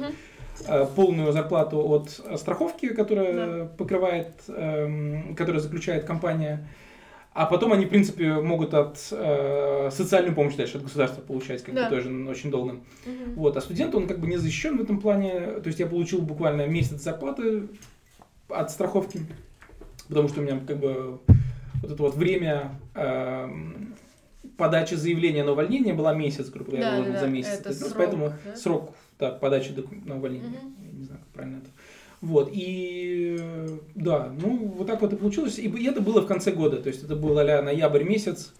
[0.67, 6.67] э, полную зарплату от э, страховки, которая покрывает, эм, которая заключает компания.
[7.33, 11.73] А потом они, в принципе, могут от э, социальную помощь дальше от государства получать, как
[11.75, 11.89] Да.
[11.89, 12.73] бы тоже очень долго.
[13.05, 13.33] Мгм.
[13.35, 15.39] Вот, а студент, он как бы не защищен в этом плане.
[15.63, 17.69] То есть я получил буквально месяц зарплаты
[18.49, 19.21] от страховки,
[20.09, 21.19] потому что у меня как бы
[21.81, 23.95] вот это вот время эм,
[24.61, 27.59] подачи заявления на увольнение была месяц, грубо говоря, Да, должен да, за да, месяц.
[27.59, 28.55] это сделать, срок, поэтому да?
[28.55, 29.73] срок так, подачи
[30.05, 30.49] на увольнение.
[30.49, 30.75] Мгм.
[30.85, 31.69] Я не знаю, как правильно это.
[32.21, 35.57] Вот, и э, да, ну, вот так вот и получилось.
[35.57, 38.53] И это было в конце года, то есть это был а ноябрь месяц.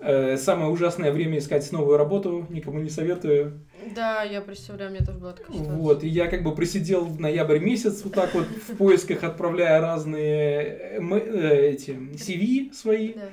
[0.00, 3.60] Э, Самое ужасное время искать новую работу, никому не советую.
[3.94, 5.76] Да, я представляю, меня тоже была такая ситуация.
[5.76, 9.80] Вот, и я как бы просидел в ноябрь месяц вот так вот в поисках, отправляя
[9.80, 13.12] разные эм- э, эти CV свои.
[13.12, 13.28] Да.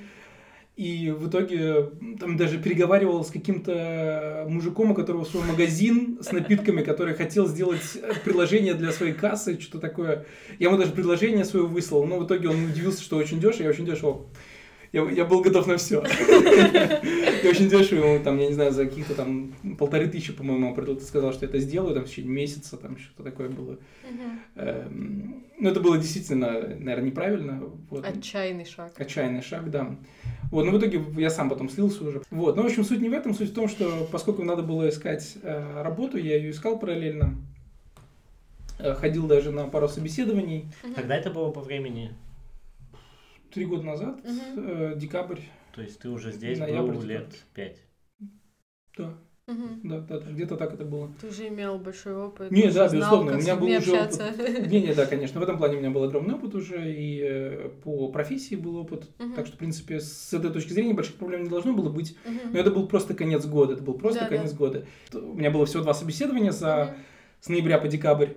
[0.76, 6.82] И в итоге там даже переговаривал с каким-то мужиком, у которого свой магазин с напитками,
[6.82, 7.84] который хотел сделать
[8.26, 10.26] приложение для своей кассы, что-то такое.
[10.58, 13.70] Я ему даже предложение свое выслал, но в итоге он удивился, что очень дешево, я
[13.70, 14.26] очень дешево.
[14.94, 16.04] Я, я был готов на все.
[17.44, 21.02] Я очень дешево ему, там, я не знаю, за каких-то там полторы тысячи, по-моему, предложил,
[21.02, 23.80] сказал, что это сделаю, там, в течение месяца, там, что-то такое было.
[24.56, 27.64] Эм, Ну, это было действительно, наверное, неправильно.
[27.90, 28.06] Вот.
[28.06, 28.94] Отчаянный шаг.
[28.96, 29.96] Отчаянный шаг, да.
[30.52, 32.22] Вот, но в итоге я сам потом слился уже.
[32.30, 34.90] Вот, ну, в общем, суть не в этом, суть в том, что поскольку надо было
[34.90, 37.36] искать э, работу, я ее искал параллельно.
[38.78, 40.68] Э, ходил даже на пару собеседований.
[40.96, 42.14] Когда это было по времени?
[43.54, 44.68] Три года назад, Мгм.
[44.68, 45.40] э, декабрь,
[45.76, 47.08] То есть ты уже здесь Ноябрь, был декабрь.
[47.12, 47.78] лет пять.
[48.98, 49.14] да,
[49.48, 49.82] Мгм.
[49.84, 51.12] да, да, да, где-то так это было.
[51.22, 52.50] Ты же имел большой опыт.
[52.52, 54.32] Не, да, знал, безусловно, как у меня был уже общаться.
[54.70, 57.70] Не, не, да, конечно, в этом плане у меня был огромный опыт уже, и э,
[57.84, 59.34] по профессии был опыт, Мгм.
[59.34, 62.16] так что, в принципе, с этой точки зрения больших проблем не должно было быть.
[62.26, 62.54] Мгм.
[62.54, 64.36] Но это был просто конец года, это был просто Да, да.
[64.38, 64.86] конец года.
[65.14, 66.96] У меня было всего два собеседования за Мгм.
[67.42, 68.30] с ноября по декабрь.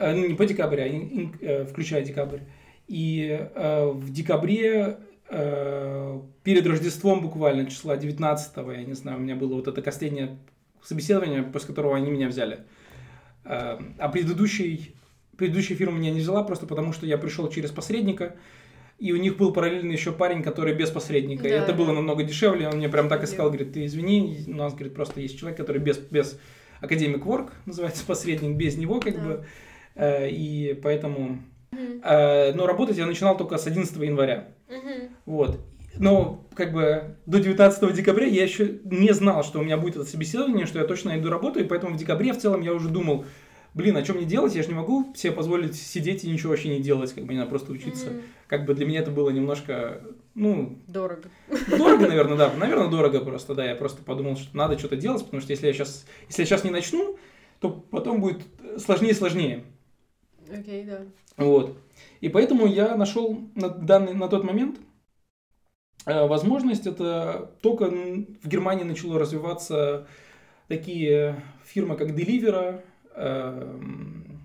[0.00, 2.40] Э, ну, не по декабрь, а ин- ин- э, включая декабрь.
[2.88, 4.98] И э, в декабре,
[5.28, 10.38] э, перед Рождеством буквально, числа 19 я не знаю, у меня было вот это последнее
[10.82, 12.60] собеседование, после которого они меня взяли.
[13.44, 14.94] Э, а предыдущий,
[15.36, 18.36] предыдущая фирма меня не взяла просто потому, что я пришел через посредника,
[18.98, 21.46] и у них был параллельно еще парень, который без посредника.
[21.46, 21.72] и Да, это да.
[21.74, 22.68] было намного дешевле.
[22.68, 25.56] Он мне прям так и сказал, говорит, ты извини, у нас, говорит, просто есть человек,
[25.58, 26.38] который без, без
[26.82, 29.20] Academic Work, называется посредник, без него как Да.
[29.24, 29.44] бы.
[29.94, 31.38] Э, И поэтому...
[32.02, 34.48] Э, Но работать я начинал только с 11 января.
[35.26, 35.60] Вот.
[35.98, 40.04] Но как бы до 19 декабря я еще не знал, что у меня будет это
[40.04, 43.24] собеседование, что я точно найду работу, и поэтому в декабре в целом я уже думал,
[43.74, 44.54] блин, а что мне делать?
[44.54, 47.38] Я же не могу себе позволить сидеть и ничего вообще не делать, как бы мне
[47.38, 48.10] надо просто учиться.
[48.46, 50.02] Как бы для меня это было немножко,
[50.34, 51.28] ну, Дорого.
[51.76, 55.40] дорого, наверное, да, наверное, дорого просто, да, я просто подумал, что надо что-то делать, потому
[55.40, 57.18] что если я сейчас, если я сейчас не начну,
[57.60, 58.42] то потом будет
[58.78, 59.64] сложнее и сложнее.
[60.52, 61.00] Окей, да.
[61.36, 61.78] Вот.
[62.20, 64.78] И поэтому я нашел на, данный, на тот момент
[66.06, 66.86] э, возможность.
[66.86, 70.06] Это только в Германии начало развиваться
[70.68, 72.80] такие фирмы, как Deliveroo,
[73.14, 74.40] эм,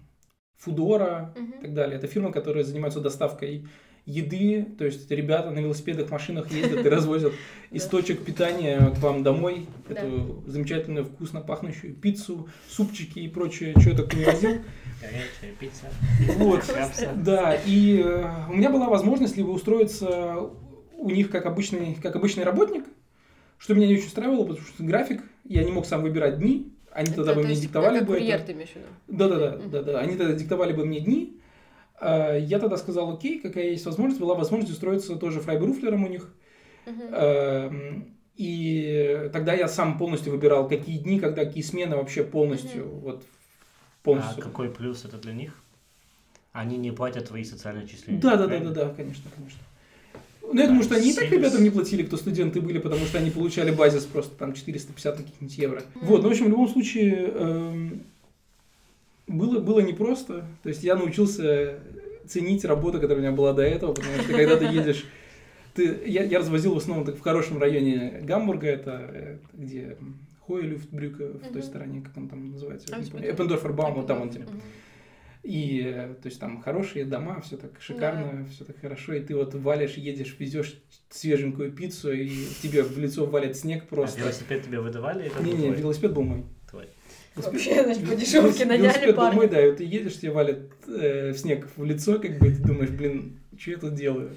[0.63, 1.61] Foodora и Мгм.
[1.61, 1.97] так далее.
[1.97, 3.67] Это фирмы, которые занимаются доставкой
[4.05, 7.31] еды, то есть ребята на велосипедах, машинах ездят и развозят
[7.71, 13.91] из точек питания к вам домой эту замечательную, вкусно пахнущую пиццу, супчики и прочее, что
[13.91, 14.61] я только не возил.
[15.11, 15.85] Горячая пицца.
[16.37, 16.63] Вот,
[17.23, 20.49] да, и э, у меня была возможность либо устроиться
[20.97, 22.85] у них как обычный, как обычный работник,
[23.57, 27.07] что меня не очень устраивало, потому что график, я не мог сам выбирать дни, они
[27.11, 28.47] Это, тогда бы мне диктовали бы курьер это.
[28.47, 28.87] ты имеешь в виду?
[29.07, 29.71] Да-да-да, Мгм.
[29.71, 31.39] да-да, они тогда диктовали бы мне дни.
[31.99, 36.33] А, Я тогда сказал, окей, какая есть возможность, была возможность устроиться тоже фрайберуфлером у них.
[37.11, 43.21] Эм, И тогда я сам полностью выбирал, какие дни, когда какие смены вообще полностью, Мгм.
[44.03, 44.43] Вот А полностью.
[44.43, 45.53] какой плюс это для них?
[46.51, 48.21] Они не платят твои социальные отчисления.
[48.21, 49.59] Да, да, да, да, да, конечно, конечно.
[50.41, 53.17] Ну, я думаю, что они и так ребятам не платили, кто студенты были, потому что
[53.17, 55.83] они получали базис просто там 450 на каких-нибудь евро.
[55.95, 58.03] Вот, ну, в общем, в любом случае, эм,
[59.25, 60.45] было, было непросто.
[60.61, 61.79] То есть я научился
[62.27, 65.05] ценить работу, которая у меня была до этого, потому что когда ты едешь...
[65.73, 69.97] Ты, я, я развозил в основном так в хорошем районе Гамбурга, это э, где
[70.45, 73.29] Хойлюфтбрюке, в той стороне, как он там называется, А, помню.
[73.31, 74.61] Эппендорфер-Баум, вот там он Мгм.
[75.43, 79.35] и, э, то есть, там хорошие дома, все так шикарно, все так хорошо, и ты
[79.35, 82.29] вот валишь, едешь, везешь свеженькую пиццу, и
[82.61, 84.19] тебе в лицо валит снег А просто.
[84.19, 85.31] велосипед тебе выдавали?
[85.43, 86.43] Не-не, велосипед был мой.
[86.69, 86.87] Твой.
[87.35, 89.35] Велосипед- Вообще, значит, по дешевке велосипед- наняли Велосипед был парня.
[89.35, 92.51] мой, да, и ты едешь, тебе валит э, в снег в лицо, как бы, и
[92.55, 94.31] ты думаешь, блин, что я тут делаю?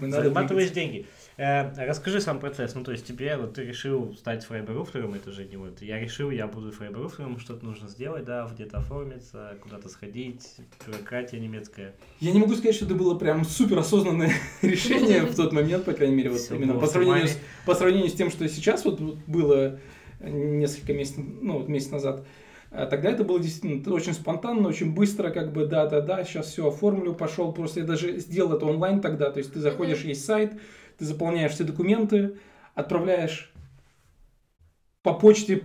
[0.00, 1.06] Зарабатываешь деньги.
[1.38, 2.74] Э, расскажи сам процесс.
[2.74, 5.80] Ну, то есть тебе, вот ты решил стать фрейберуфлером, это же не вот.
[5.80, 11.94] Я решил, я буду фрейберуфлером, что-то нужно сделать, да, где-то оформиться, куда-то сходить, бюрократия немецкая.
[12.18, 15.92] Я не могу сказать, что это было прям супер осознанное решение в тот момент, по
[15.92, 19.18] крайней мере, вот именно по сравнению, с, по сравнению с тем, что сейчас вот вот
[19.28, 19.78] было
[20.20, 22.26] несколько месяцев, ну вот месяц назад.
[22.72, 27.14] А Тогда это было действительно очень спонтанно, очень быстро, как бы, да-да-да, сейчас все оформлю,
[27.14, 30.52] пошел, просто я даже сделал это онлайн тогда, то есть ты заходишь, есть сайт,
[30.98, 32.36] ты заполняешь все документы,
[32.74, 33.52] отправляешь
[35.02, 35.62] по почте,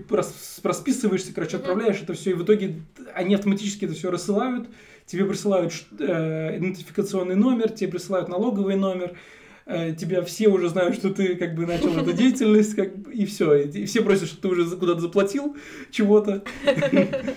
[0.64, 2.82] расписываешься, короче, отправляешь это все, и в итоге
[3.14, 4.70] они автоматически это все рассылают,
[5.06, 9.18] тебе присылают э, идентификационный номер, тебе присылают налоговый номер,
[9.66, 13.56] э, тебя все уже знают, что ты как бы начал эту деятельность, как и все,
[13.56, 15.56] и все просят, что ты уже куда-то заплатил
[15.92, 16.44] чего-то.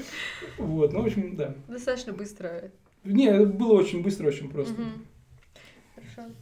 [0.59, 1.55] Вот, ну, в общем, да.
[1.69, 2.71] Достаточно быстро.
[3.05, 4.75] Не, было очень быстро, очень просто.
[5.95, 6.33] Хорошо.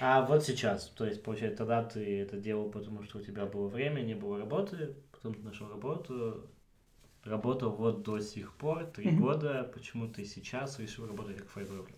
[0.00, 3.66] А вот сейчас, то есть, получается, тогда ты это делал, потому что у тебя было
[3.66, 6.46] время, не было работы, потом ты нашел работу,
[7.24, 9.22] работал вот до сих пор, три Мгм.
[9.22, 11.92] года, почему ты сейчас решил работать как файбровлер?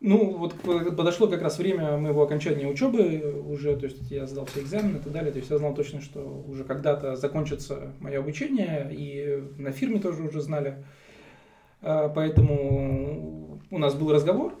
[0.00, 0.54] Ну, вот
[0.96, 5.00] подошло как раз время моего окончания учебы уже, то есть я сдал все экзамены и
[5.00, 9.72] так далее, то есть я знал точно, что уже когда-то закончится мое обучение, и на
[9.72, 10.84] фирме тоже уже знали.
[11.80, 14.54] А, Поэтому у нас был разговор,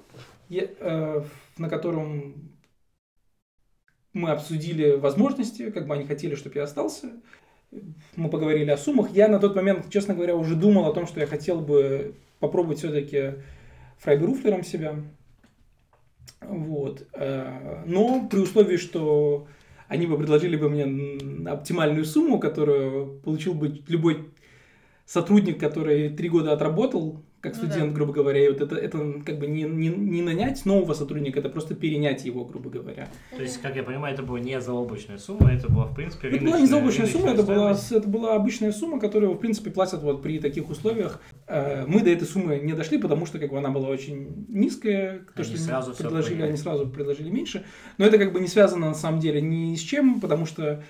[0.48, 1.22] я- э,
[1.58, 2.54] на котором
[4.12, 7.10] мы обсудили возможности, как бы они хотели, чтобы я остался.
[8.16, 9.10] Мы поговорили о суммах.
[9.10, 12.78] Я на тот момент, честно говоря, уже думал о том, что я хотел бы попробовать
[12.78, 13.42] все-таки
[13.98, 14.96] фрайберуфлером себя.
[16.40, 17.08] Вот.
[17.14, 19.48] Э, Но при условии, что
[19.88, 24.30] они бы предложили бы мне оптимальную сумму, которую получил бы любой
[25.04, 27.94] сотрудник, который три года отработал, как Ну студент, да.
[27.94, 31.50] грубо говоря, и вот это, это как бы не, не, не нанять нового сотрудника, это
[31.50, 33.06] просто перенять его, грубо говоря.
[33.36, 36.44] То есть, как я понимаю, это была не заоблачная сумма, это была, в принципе, Это
[36.44, 40.22] была не заоблачная сумма, это была, это была обычная сумма, которую, в принципе, платят вот
[40.22, 41.20] при таких условиях.
[41.46, 45.18] Э, Мы до этой суммы не дошли, потому что как бы она была очень низкая,
[45.36, 47.64] то, Они что сразу предложили, они сразу предложили меньше.
[47.98, 50.82] Но это как бы не связано на самом деле ни с чем, потому что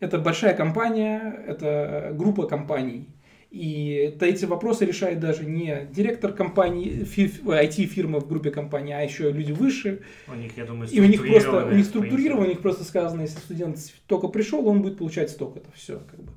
[0.00, 3.08] это большая компания, это группа компаний.
[3.54, 9.30] И эти вопросы решает даже не директор компании, фи- IT-фирмы в группе компании, а еще
[9.30, 12.60] люди выше, У них, я думаю, и у них просто, у них структурировано, у них
[12.60, 16.32] просто сказано, если студент только пришел, он будет получать столько, это все, как бы.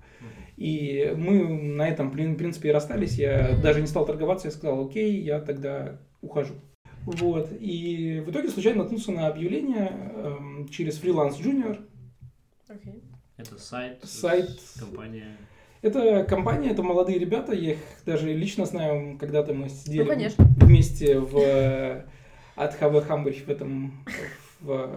[0.58, 3.18] И мы на этом, блин, в принципе, и расстались.
[3.18, 6.54] Я даже не стал торговаться, я сказал, окей, я тогда ухожу.
[7.06, 7.50] Вот.
[7.60, 11.80] И в итоге случайно наткнулся на объявление эм, через фриланс Junior.
[12.68, 13.02] Окей.
[13.38, 14.60] Это сайт, Сайт.
[14.80, 15.38] компания.
[15.88, 20.46] Это компания, это молодые ребята, я их даже лично знаю, когда-то мы сидели Ну, конечно.
[20.58, 22.04] вместе в э,
[22.56, 23.94] от ХВ Хамбург в этом
[24.60, 24.90] в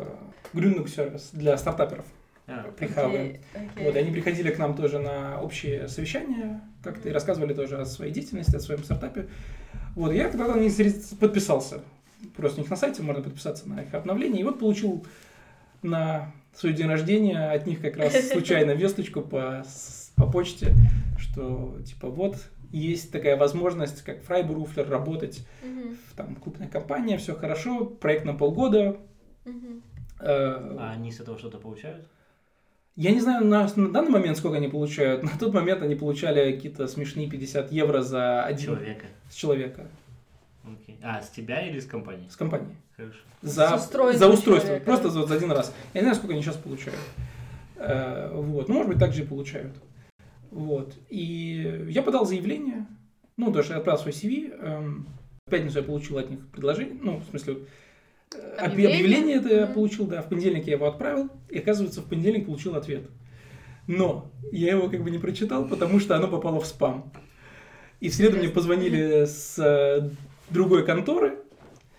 [0.54, 2.04] Gründung сервис для стартаперов.
[2.46, 3.18] А, При Хаве.
[3.20, 3.84] Окей, окей.
[3.86, 8.12] Вот, они приходили к нам тоже на общие совещания, как-то и рассказывали тоже о своей
[8.12, 9.28] деятельности, о своем стартапе.
[9.94, 11.80] Вот, я когда-то на них зарез- подписался.
[12.36, 14.40] Просто у них на сайте можно подписаться на их обновление.
[14.40, 15.04] И вот получил
[15.82, 19.64] на свой день рождения от них как раз случайно весточку по,
[20.16, 20.74] по почте,
[21.18, 22.36] что типа вот
[22.72, 28.34] есть такая возможность, как Фрайбуруфлер, работать Мгм, в там, крупной компании, все хорошо, проект на
[28.34, 28.96] полгода.
[29.44, 29.82] мгм.
[30.20, 32.06] Э, а они с этого что-то получают?
[32.96, 35.22] Я не знаю на, на данный момент, сколько они получают.
[35.24, 39.06] На тот момент они получали какие-то смешные 50 евро за один Человека.
[39.30, 39.86] с человека,
[40.64, 40.98] Окей.
[41.02, 42.28] А, с тебя или с компании?
[42.28, 42.76] с компании.
[42.96, 43.18] Хорошо.
[43.42, 44.60] За, за устройство.
[44.60, 44.84] человека.
[44.84, 45.74] Просто за, за один раз.
[45.94, 46.98] Я не знаю, сколько они сейчас получают.
[47.76, 48.68] Э, вот.
[48.68, 49.74] Ну, может быть, так же и получают.
[50.50, 50.94] Вот.
[51.08, 52.86] И я подал заявление.
[53.36, 54.52] Ну, я отправил свой CV.
[54.60, 55.06] эм,
[55.46, 56.98] в пятницу я получил от них предложение.
[57.00, 57.60] Ну, в смысле,
[58.34, 58.98] э, объ- Объявление?
[58.98, 60.20] объявление это я получил, да.
[60.20, 61.30] В понедельник я его отправил.
[61.48, 63.08] И, оказывается, в понедельник получил ответ.
[63.86, 67.12] Но я его как бы не прочитал, потому что оно попало в спам.
[68.00, 70.10] И в среду мне позвонили с э,
[70.50, 71.38] другой конторы,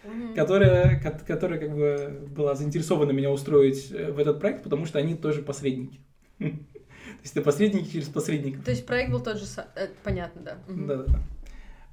[0.04, 0.34] Мгм.
[0.34, 5.00] которая, ко- которая как бы была заинтересована меня устроить э, в этот проект, потому что
[5.00, 6.00] они тоже посредники.
[6.40, 8.64] То есть это посредники через посредников.
[8.64, 9.70] То есть проект был тот же самый.
[10.04, 10.58] Понятно, да.
[10.68, 11.20] Да-да-да.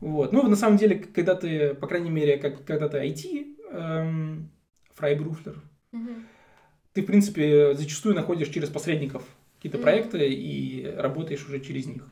[0.00, 0.32] Вот.
[0.32, 4.50] Ну, на самом деле, когда ты, по крайней мере, как, когда ты IT, эм,
[4.94, 5.60] фрайбруфлер,
[6.92, 9.24] ты, в принципе, зачастую находишь через посредников
[9.56, 12.04] какие-то проекты и работаешь уже через них.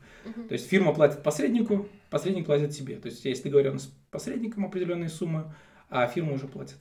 [0.49, 2.97] То есть фирма платит посреднику, посредник платит тебе.
[2.97, 5.53] То есть есть договоренность с посредником определенные суммы,
[5.89, 6.79] а фирма уже платит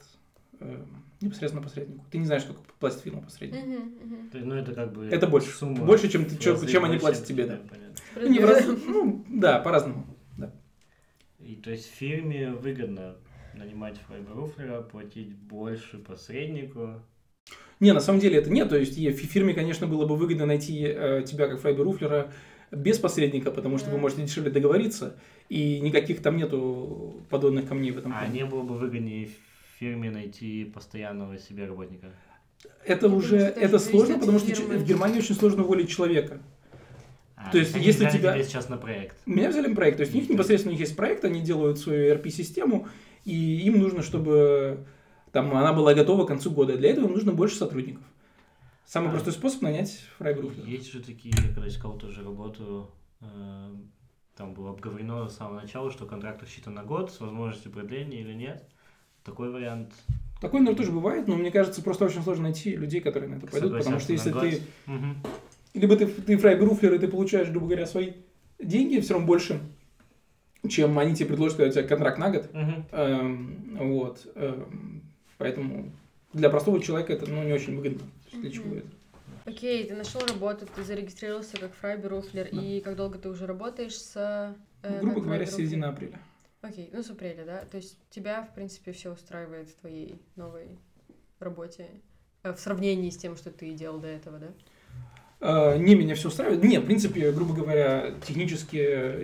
[0.60, 0.84] э,
[1.22, 2.06] непосредственно посреднику.
[2.12, 3.66] Ты не знаешь, сколько платит фирма посреднику.
[3.66, 4.30] Мгм, мгм.
[4.30, 5.08] То есть, ну, это как бы...
[5.08, 5.50] Это больше.
[5.52, 7.60] Сумма Больше, чем ты- разы чем они платят тебе, да.
[7.70, 7.96] понятно.
[8.16, 10.06] Ну, не раз- ну, да, по-разному.
[10.38, 10.54] Да.
[11.40, 13.16] И то есть фирме выгодно
[13.54, 17.02] нанимать файберуфлера, платить больше посреднику.
[17.80, 18.70] Не, на самом деле это нет.
[18.70, 22.32] То есть фирме, конечно, было бы выгодно найти э, тебя как фрайберуфлера
[22.71, 25.15] без посредника, потому что вы можете дешевле договориться,
[25.49, 28.34] и никаких там нету подводных камней в этом А плане.
[28.34, 29.30] не было бы выгоднее
[29.80, 32.08] фирме найти постоянного себе работника?
[32.86, 34.78] Это Я уже это сложно, потому от что фирмы.
[34.78, 36.39] в Германии очень сложно уволить человека.
[37.36, 39.17] А, А, То есть, они если взяли тебя- тебя сейчас на проект.
[39.25, 41.78] Меня взяли на проект, то есть у них непосредственно у них есть проект, они делают
[41.78, 42.88] свою ERP-систему,
[43.25, 44.80] и им нужно, чтобы
[45.32, 46.78] там она была готова к концу года.
[46.78, 48.01] Для этого им нужно больше сотрудников.
[48.86, 49.12] Самый А.
[49.12, 50.65] простой способ нанять фрайбруфера.
[50.65, 53.76] Есть же такие, я когда искал тоже работу, э,
[54.38, 58.34] там было обговорено с самого начала, что контракт рассчитан на год с возможностью продления или
[58.34, 58.63] нет.
[59.24, 59.91] Такой вариант.
[60.39, 63.48] Такое, наверное, тоже бывает, но мне кажется, просто очень сложно найти людей, которые на это
[63.48, 64.62] пойдут, потому что если ты...
[64.86, 65.17] Мгм.
[65.74, 68.13] Либо ты, ты фрайбруфер, и ты получаешь, грубо говоря, свои
[68.60, 69.60] деньги все равно больше,
[70.69, 72.54] чем они тебе предложат, когда у тебя контракт на год.
[72.54, 72.86] Мгм.
[72.91, 74.28] Эм, вот.
[74.36, 75.02] эм,
[75.38, 75.91] поэтому
[76.34, 78.02] для простого человека это ну, не очень выгодно.
[78.43, 78.86] Это?
[79.45, 82.62] Окей, ты нашел работу, ты зарегистрировался как фрайберуфлер, Да.
[82.62, 84.56] и как долго ты уже работаешь с...
[84.84, 86.19] э, Грубо как говоря, с середины апреля.
[86.62, 87.65] Окей, ну с апреля, да?
[87.69, 90.67] То есть тебя, в принципе, все устраивает в твоей новой
[91.39, 91.88] работе
[92.43, 94.48] э, в сравнении с тем, что ты делал до этого, да?
[95.41, 96.63] Э, Не, меня все устраивает.
[96.63, 98.78] Не, в принципе, грубо говоря, технически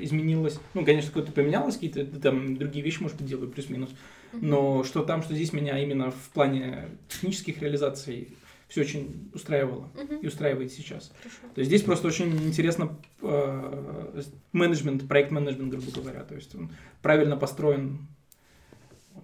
[0.04, 0.60] изменилось.
[0.76, 3.90] Ну, конечно, какое-то поменялось, какие-то там другие вещи, может быть, делаю плюс-минус.
[4.34, 8.38] Но что там, что здесь меня именно в плане технических реализаций
[8.72, 11.12] все очень устраивало Мгм, и устраивает сейчас.
[11.22, 11.40] хорошо.
[11.54, 14.22] То есть здесь просто очень интересно э,
[14.54, 16.24] менеджмент, проект-менеджмент, грубо говоря.
[16.24, 18.08] То есть он правильно построен,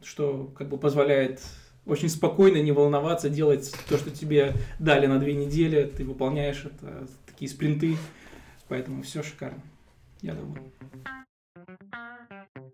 [0.03, 1.41] что как бы позволяет
[1.85, 7.07] очень спокойно, не волноваться, делать то, что тебе дали на две недели, ты выполняешь это,
[7.25, 7.95] такие спринты,
[8.67, 9.61] поэтому все шикарно.
[10.21, 10.73] Я думаю.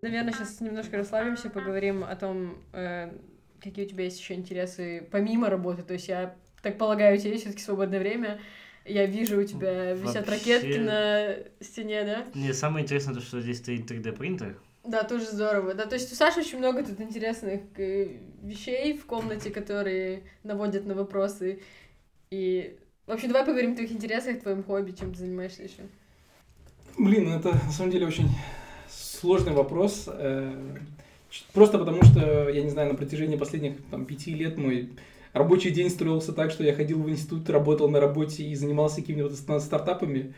[0.02, 3.16] Наверное, сейчас немножко расслабимся, поговорим о том, э,
[3.60, 5.84] какие у тебя есть еще интересы помимо работы.
[5.84, 6.34] То есть я
[6.64, 8.40] так полагаю, у тебя есть все-таки свободное время.
[8.84, 12.24] Я вижу, у тебя висят Вообще- ракетки на стене, да?
[12.34, 14.58] Мне самое интересное, то, что здесь стоит 3D принтер.
[14.84, 15.72] Да, тоже здорово.
[15.74, 18.08] Да, то есть у Саши очень много тут интересных э,
[18.42, 21.60] вещей в комнате, которые наводят на вопросы.
[22.30, 25.82] И в общем, давай поговорим о твоих интересах, твоем хобби, чем ты занимаешься еще.
[26.98, 28.28] Блин, это на самом деле очень
[28.88, 30.04] сложный вопрос.
[30.08, 30.52] э,
[31.52, 34.90] Просто потому что, я не знаю, на протяжении последних там, пяти лет мой
[35.34, 39.34] рабочий день строился так, что я ходил в институт, работал на работе и занимался какими-то
[39.34, 40.32] ста- стартапами,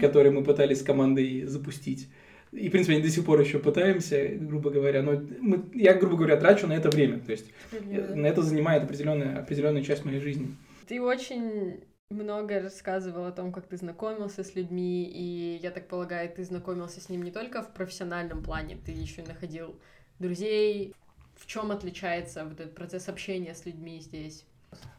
[0.00, 2.08] которые мы пытались с командой запустить.
[2.50, 5.02] И, в принципе, они до сих пор еще пытаемся, грубо говоря.
[5.02, 7.20] Но мы, я, грубо говоря, трачу на это время.
[7.20, 8.14] То есть да.
[8.14, 10.56] на это занимает определенная, определенную часть моей жизни.
[10.86, 16.30] Ты очень много рассказывал о том, как ты знакомился с людьми, и я так полагаю,
[16.34, 19.78] ты знакомился с ним не только в профессиональном плане, ты еще находил
[20.18, 20.94] друзей.
[21.38, 24.44] В чем отличается вот этот процесс общения с людьми здесь?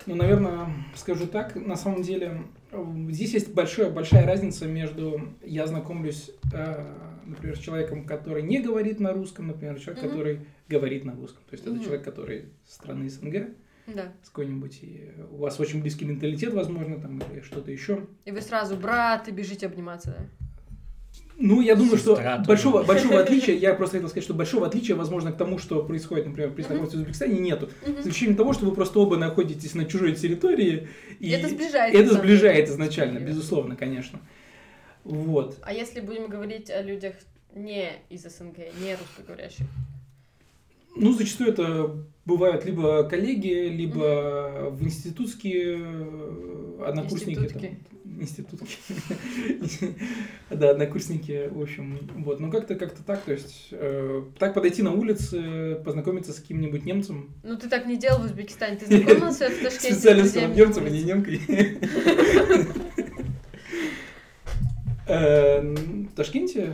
[0.08, 2.42] Ну, наверное, скажу так, на самом деле,
[3.10, 9.00] здесь есть большая, большая разница между я знакомлюсь, э, например, с человеком, который не говорит
[9.00, 10.10] на русском, например, человек, Мгм.
[10.12, 11.44] который говорит на русском.
[11.50, 11.84] То есть это Мгм.
[11.84, 13.50] человек, который с страны СНГ,
[13.88, 14.12] Да.
[14.24, 18.08] с какой-нибудь, и у вас очень близкий менталитет, возможно, там, или что-то еще.
[18.26, 20.26] И вы сразу, брат, и бежите обниматься, да?
[21.42, 24.96] Ну, я думаю, что Сестра большого, большого отличия, я просто хотел сказать, что большого отличия,
[24.96, 27.70] возможно, к тому, что происходит, например, при знакомстве в Узбекистане, нету.
[27.86, 28.00] За Мгм.
[28.02, 30.90] исключением того, что вы просто оба находитесь на чужой территории.
[31.20, 34.20] И Это сближает, Это сближает изначально, безусловно, конечно.
[35.06, 35.58] Вот.
[35.62, 37.14] А если будем говорить о людях
[37.56, 39.66] не из СНГ, не русскоговорящих?
[40.96, 47.40] Ну, зачастую это бывают либо коллеги, либо в институтские э, однокурсники.
[47.40, 47.68] Институтки.
[47.68, 48.78] там, институтки.
[50.50, 52.00] Да, однокурсники, в общем.
[52.16, 52.40] Вот.
[52.40, 53.22] Ну, как-то как-то так.
[53.22, 57.34] То есть, э, так подойти на улице, познакомиться с каким-нибудь немцем.
[57.44, 58.78] Ну, ты так не делал в Узбекистане.
[58.78, 61.40] Ты знакомился в Ташкенте с Специально с немцем, а не немкой.
[65.08, 66.74] Э, В Ташкенте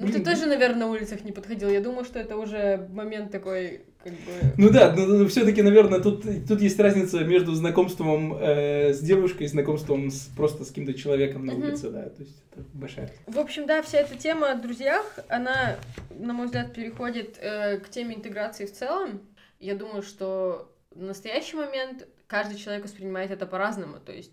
[0.00, 1.68] Ну, ты тоже, наверное, на улицах не подходил.
[1.68, 4.54] Я думаю, что это уже момент такой, как бы...
[4.56, 9.46] Ну да, но, все-таки, наверное, тут, тут есть разница между знакомством э, с девушкой и
[9.48, 13.10] знакомством с, просто с каким-то человеком на улице, да, то есть это большая.
[13.26, 15.76] В общем, да, вся эта тема о друзьях, она,
[16.10, 19.20] на мой взгляд, переходит э, к теме интеграции в целом.
[19.60, 23.98] Я думаю, что в настоящий момент каждый человек воспринимает это по-разному.
[23.98, 24.32] То есть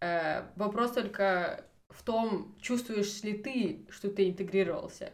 [0.00, 5.12] э, вопрос только в том, чувствуешь ли ты, что ты интегрировался.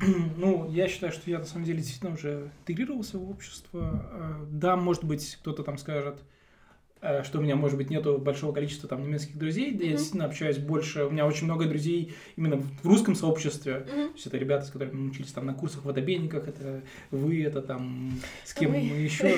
[0.36, 4.08] Ну, я считаю, что я на самом деле действительно уже интегрировался в общество.
[4.12, 6.22] Э, Да, может быть, кто-то там скажет,
[7.00, 9.72] э, что у меня, может быть, нету большого количества там немецких друзей.
[9.72, 11.04] Да, Я действительно общаюсь больше.
[11.04, 13.86] У меня очень много друзей именно в русском сообществе.
[13.86, 14.08] Мгм.
[14.08, 17.42] То есть это ребята, с которыми мы учились там на курсах в водобейниках, это вы,
[17.44, 18.80] это там с кем Вы.
[18.80, 19.28] мы еще.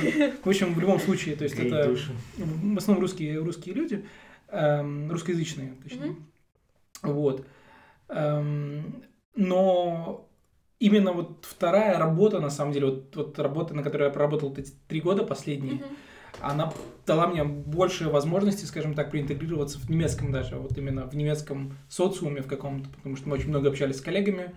[0.43, 1.95] В общем, в любом случае, то есть это
[2.37, 4.05] в основном русские, русские люди,
[4.49, 6.07] эм, русскоязычные, точнее.
[6.13, 6.27] Мгм.
[7.03, 7.47] Вот.
[8.09, 10.29] Эм, но
[10.79, 14.73] именно вот вторая работа, на самом деле, вот, вот работа, на которой я проработал эти
[14.89, 15.85] три года последние, Мгм.
[16.41, 16.73] она
[17.07, 22.43] дала мне больше возможностей, скажем так, проинтегрироваться в немецком даже, вот именно в немецком социуме
[22.43, 24.55] в каком-то, потому что мы очень много общались с коллегами.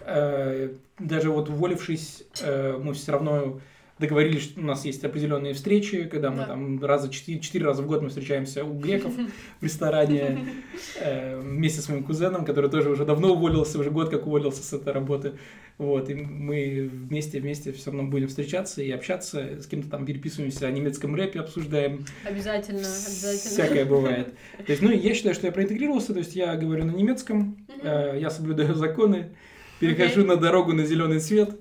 [0.00, 3.60] Э, Даже вот уволившись, э, мы все равно
[3.98, 6.46] договорились, что у нас есть определенные встречи, когда мы Да.
[6.46, 9.12] там раза четыре, четыре раза в год мы встречаемся у греков
[9.60, 10.46] в ресторане
[11.00, 14.72] э, вместе с моим кузеном, который тоже уже давно уволился, уже год как уволился с
[14.72, 15.32] этой работы.
[15.78, 20.66] Вот, и мы вместе, вместе все равно будем встречаться и общаться, с кем-то там переписываемся
[20.66, 22.04] о немецком рэпе, обсуждаем.
[22.24, 23.50] Обязательно, обязательно.
[23.50, 24.34] Всякое бывает.
[24.66, 28.18] То есть, ну, я считаю, что я проинтегрировался, то есть я говорю на немецком, э,
[28.20, 29.30] я соблюдаю законы,
[29.78, 31.56] перехожу на дорогу на зеленый свет.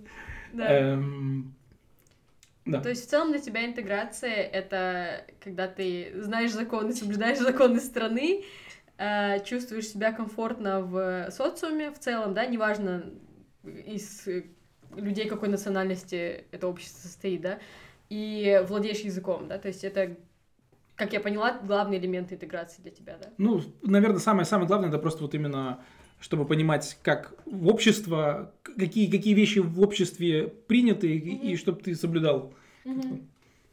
[0.52, 0.68] Да.
[0.68, 1.54] Эм,
[2.68, 2.82] Да.
[2.82, 8.44] То есть в целом для тебя интеграция это когда ты знаешь законы, соблюдаешь законы страны,
[8.98, 13.06] э, чувствуешь себя комфортно в социуме в целом, да, неважно
[13.64, 14.28] из
[14.96, 17.60] людей какой национальности это общество состоит, да,
[18.10, 20.16] и владеешь языком, да, то есть это,
[20.96, 23.30] как я поняла, главный элемент интеграции для тебя, да.
[23.38, 25.82] Ну, наверное, самое-самое главное, это просто вот именно,
[26.20, 31.58] чтобы понимать, как в общество, какие, какие вещи в обществе приняты, и, и Мгм.
[31.58, 32.54] чтобы ты соблюдал.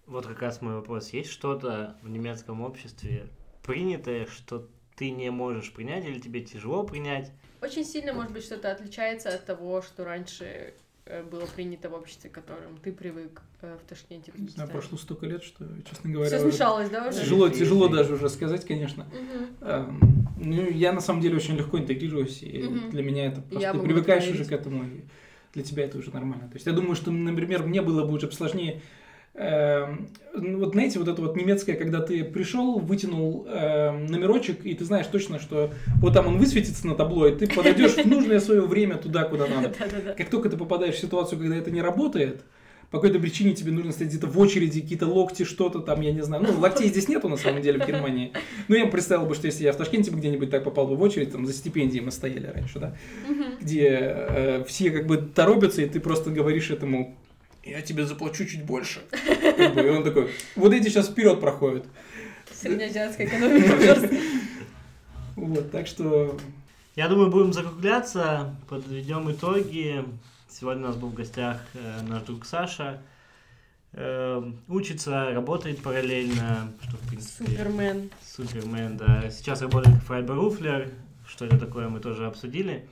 [0.07, 1.11] Вот как раз мой вопрос.
[1.11, 3.29] Есть что-то в немецком обществе
[3.63, 7.33] принятое, что ты не можешь принять или тебе тяжело принять?
[7.63, 10.75] Очень сильно, может быть, что-то отличается от того, что раньше
[11.07, 14.33] э, было принято в обществе, к которым ты привык э, в Ташкенте.
[14.37, 17.21] Не знаю, прошло столько лет, что, честно говоря, Все смешалось, да, уже?
[17.21, 19.07] тяжело, тяжело даже уже сказать, конечно.
[19.63, 20.01] Эм,
[20.37, 22.91] Ну, я на самом деле очень легко интегрируюсь, и Мгм.
[22.91, 25.05] для меня это просто Я ты привыкаешь уже к этому, и
[25.55, 26.49] для тебя это уже нормально.
[26.49, 28.83] То есть я думаю, что, например, мне было бы уже сложнее.
[29.35, 34.75] Эм, ну, вот знаете, вот это вот немецкое, когда ты пришел, вытянул эм, номерочек, и
[34.75, 35.71] ты знаешь точно, что
[36.01, 39.47] вот там он высветится на табло, и ты подойдешь в нужное свое время туда, куда
[39.47, 39.75] надо.
[40.17, 42.43] Как только ты попадаешь в ситуацию, когда это не работает,
[42.95, 46.23] по какой-то причине тебе нужно стоять где-то в очереди, какие-то локти, что-то там, я не
[46.23, 46.45] знаю.
[46.45, 48.33] Ну, локтей здесь нету, на самом деле, в Германии.
[48.69, 51.03] Ну, я представил бы, что если я в Ташкенте бы где-нибудь так попал бы в
[51.03, 52.97] очередь, там, за стипендией мы стояли раньше, да,
[53.61, 57.17] где э, все как бы торопятся, и ты просто говоришь этому,
[57.65, 59.03] я тебе заплачу чуть больше.
[59.11, 61.87] Как и он такой, вот эти сейчас вперед проходят.
[62.53, 64.11] Среднеазиатская экономика.
[65.37, 66.39] Вот, так что
[66.95, 70.05] Я думаю, будем закругляться, подведем итоги.
[70.49, 73.03] Сегодня у нас был в гостях э, наш друг Саша.
[73.95, 77.47] Э, учится, работает параллельно, что в принципе...
[77.47, 78.11] Супермен.
[78.25, 79.29] Супермен, да.
[79.31, 80.93] Сейчас работает Фрайберуфлер.
[81.27, 82.89] Что это такое, мы тоже обсудили.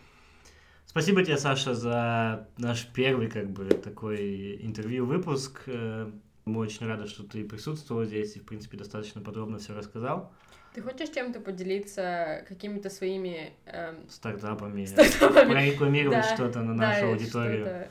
[0.92, 5.62] Спасибо тебе, Саша, за наш первый, как бы, такой интервью-выпуск.
[5.66, 6.10] Э,
[6.44, 10.30] Мы очень рады, что ты присутствовал здесь и, в принципе, достаточно подробно все рассказал.
[10.74, 14.84] Ты хочешь чем-то поделиться, какими-то своими эм, Стартапами.
[14.84, 15.52] стартапами?
[15.52, 17.88] Прорекламировать Да, что-то на да, нашу или аудиторию, что-то,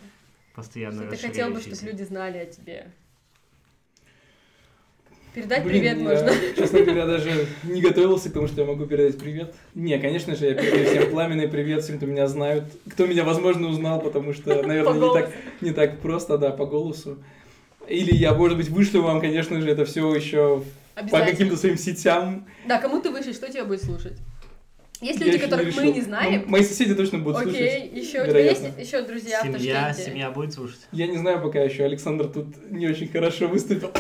[0.54, 2.91] постоянно Что ты хотел бы, чтобы люди знали о тебе?
[5.34, 6.32] Передать Блин, привет я, можно.
[6.58, 9.54] Честно говоря, даже не готовился к тому, что я могу передать привет.
[9.76, 12.66] Не, конечно же, я передаю всем пламенный привет, всем, кто меня знают.
[12.90, 17.18] Кто меня, возможно, узнал, потому что, наверное, не так, не так просто, да, по голосу.
[17.88, 20.64] Или я, может быть, вышлю вам, конечно же, это все еще
[21.10, 22.46] по каким-то своим сетям.
[22.68, 24.18] Да, кому ты вышлешь, кто тебя будет слушать?
[25.02, 26.43] Есть люди, которых мы не знаем.
[26.45, 27.52] Ну, Мои соседи точно будут Окей,
[27.89, 28.08] слушать.
[28.08, 30.12] еще у тебя есть еще друзья в Семья, Ташкенте?
[30.12, 30.80] семья будет слушать.
[30.91, 33.91] Я не знаю пока еще, Александр тут не очень хорошо выступил.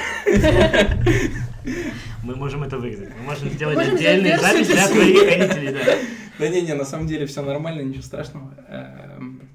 [2.23, 3.09] Мы можем это вырезать.
[3.17, 5.97] Мы можем сделать версию запись для твоих родителей, да.
[6.39, 8.53] Да не-не, на самом деле все нормально, ничего страшного.
[8.67, 9.49] Эм,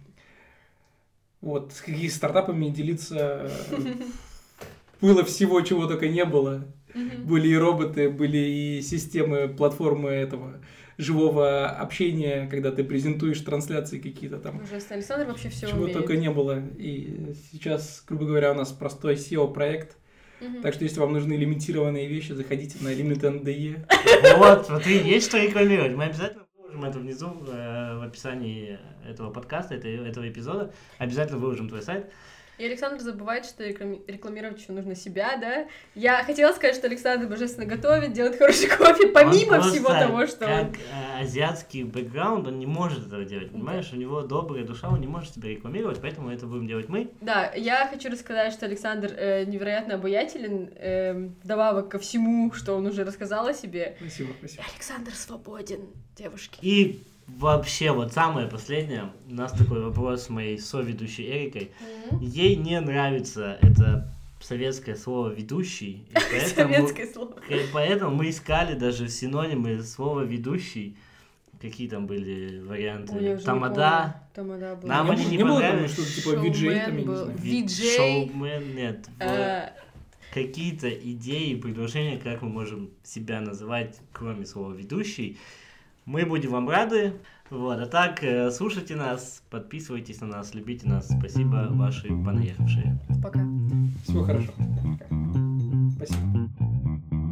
[1.41, 3.51] Вот, с какими стартапами делиться
[5.01, 6.65] было всего, чего только не было.
[7.25, 10.61] Были и роботы, были и системы, платформы этого
[10.99, 14.61] живого общения, когда ты презентуешь трансляции какие-то там.
[14.63, 14.97] Ужасно.
[14.97, 15.93] Александр вообще все Чего умеет.
[15.99, 16.63] только не было.
[16.79, 19.97] И сейчас, грубо говоря, у нас простой SEO-проект.
[20.41, 20.63] Мгм.
[20.63, 23.87] Так что, если вам нужны лимитированные вещи, заходите на Limit.de.
[24.37, 25.95] Вот, смотри, есть что рекламировать.
[25.95, 28.79] Мы обязательно выложим это внизу э, в описании
[29.09, 30.73] этого подкаста, это- этого эпизода.
[30.99, 32.11] Обязательно выложим твой сайт.
[32.59, 35.67] И Александр забывает, что реклами- рекламировать еще нужно себя, да?
[35.95, 40.47] Я хотела сказать, что Александр божественно готовит, делает хороший кофе, помимо Он всего того, что
[40.47, 40.75] как он...
[40.75, 43.91] э, азиатский бэкграунд, он не может этого делать, понимаешь?
[43.93, 47.11] У него добрая душа, он не может себя рекламировать, поэтому это будем делать мы.
[47.21, 52.87] Да, я хочу рассказать, что Александр э, невероятно обаятелен, эм, вдобавок ко всему, что он
[52.87, 53.97] уже рассказал о себе.
[54.01, 54.65] Спасибо, спасибо.
[54.75, 55.81] Александр свободен,
[56.17, 56.59] девушки.
[56.63, 61.71] И вообще, вот самое последнее, у нас такой вопрос с моей соведущей Эрикой.
[62.21, 67.37] Ей не нравится это советское слово «ведущий», поэтому, Советское слово.
[67.73, 70.97] поэтому мы искали даже синонимы слова «ведущий».
[71.61, 73.15] Какие там были варианты?
[73.15, 74.23] Ой, Тамада.
[74.35, 74.89] Тамада был.
[74.89, 75.93] Нам они не не было понравились.
[75.93, 78.75] что-то типа VJ, там, я не Шоумен знаю.
[78.75, 79.09] нет.
[79.21, 79.71] Э,
[80.35, 85.39] какие-то идеи, предложения, как мы можем себя называть, кроме слова ведущий,
[86.07, 87.15] мы будем вам рады.
[87.51, 91.09] Вот, а так, э, слушайте нас, подписывайтесь на нас, любите нас.
[91.09, 92.99] Спасибо, ваши понаехавшие.
[93.23, 93.41] Пока.
[94.05, 94.55] Всего хорошего.
[94.99, 95.07] Пока.
[95.97, 97.26] Спасибо.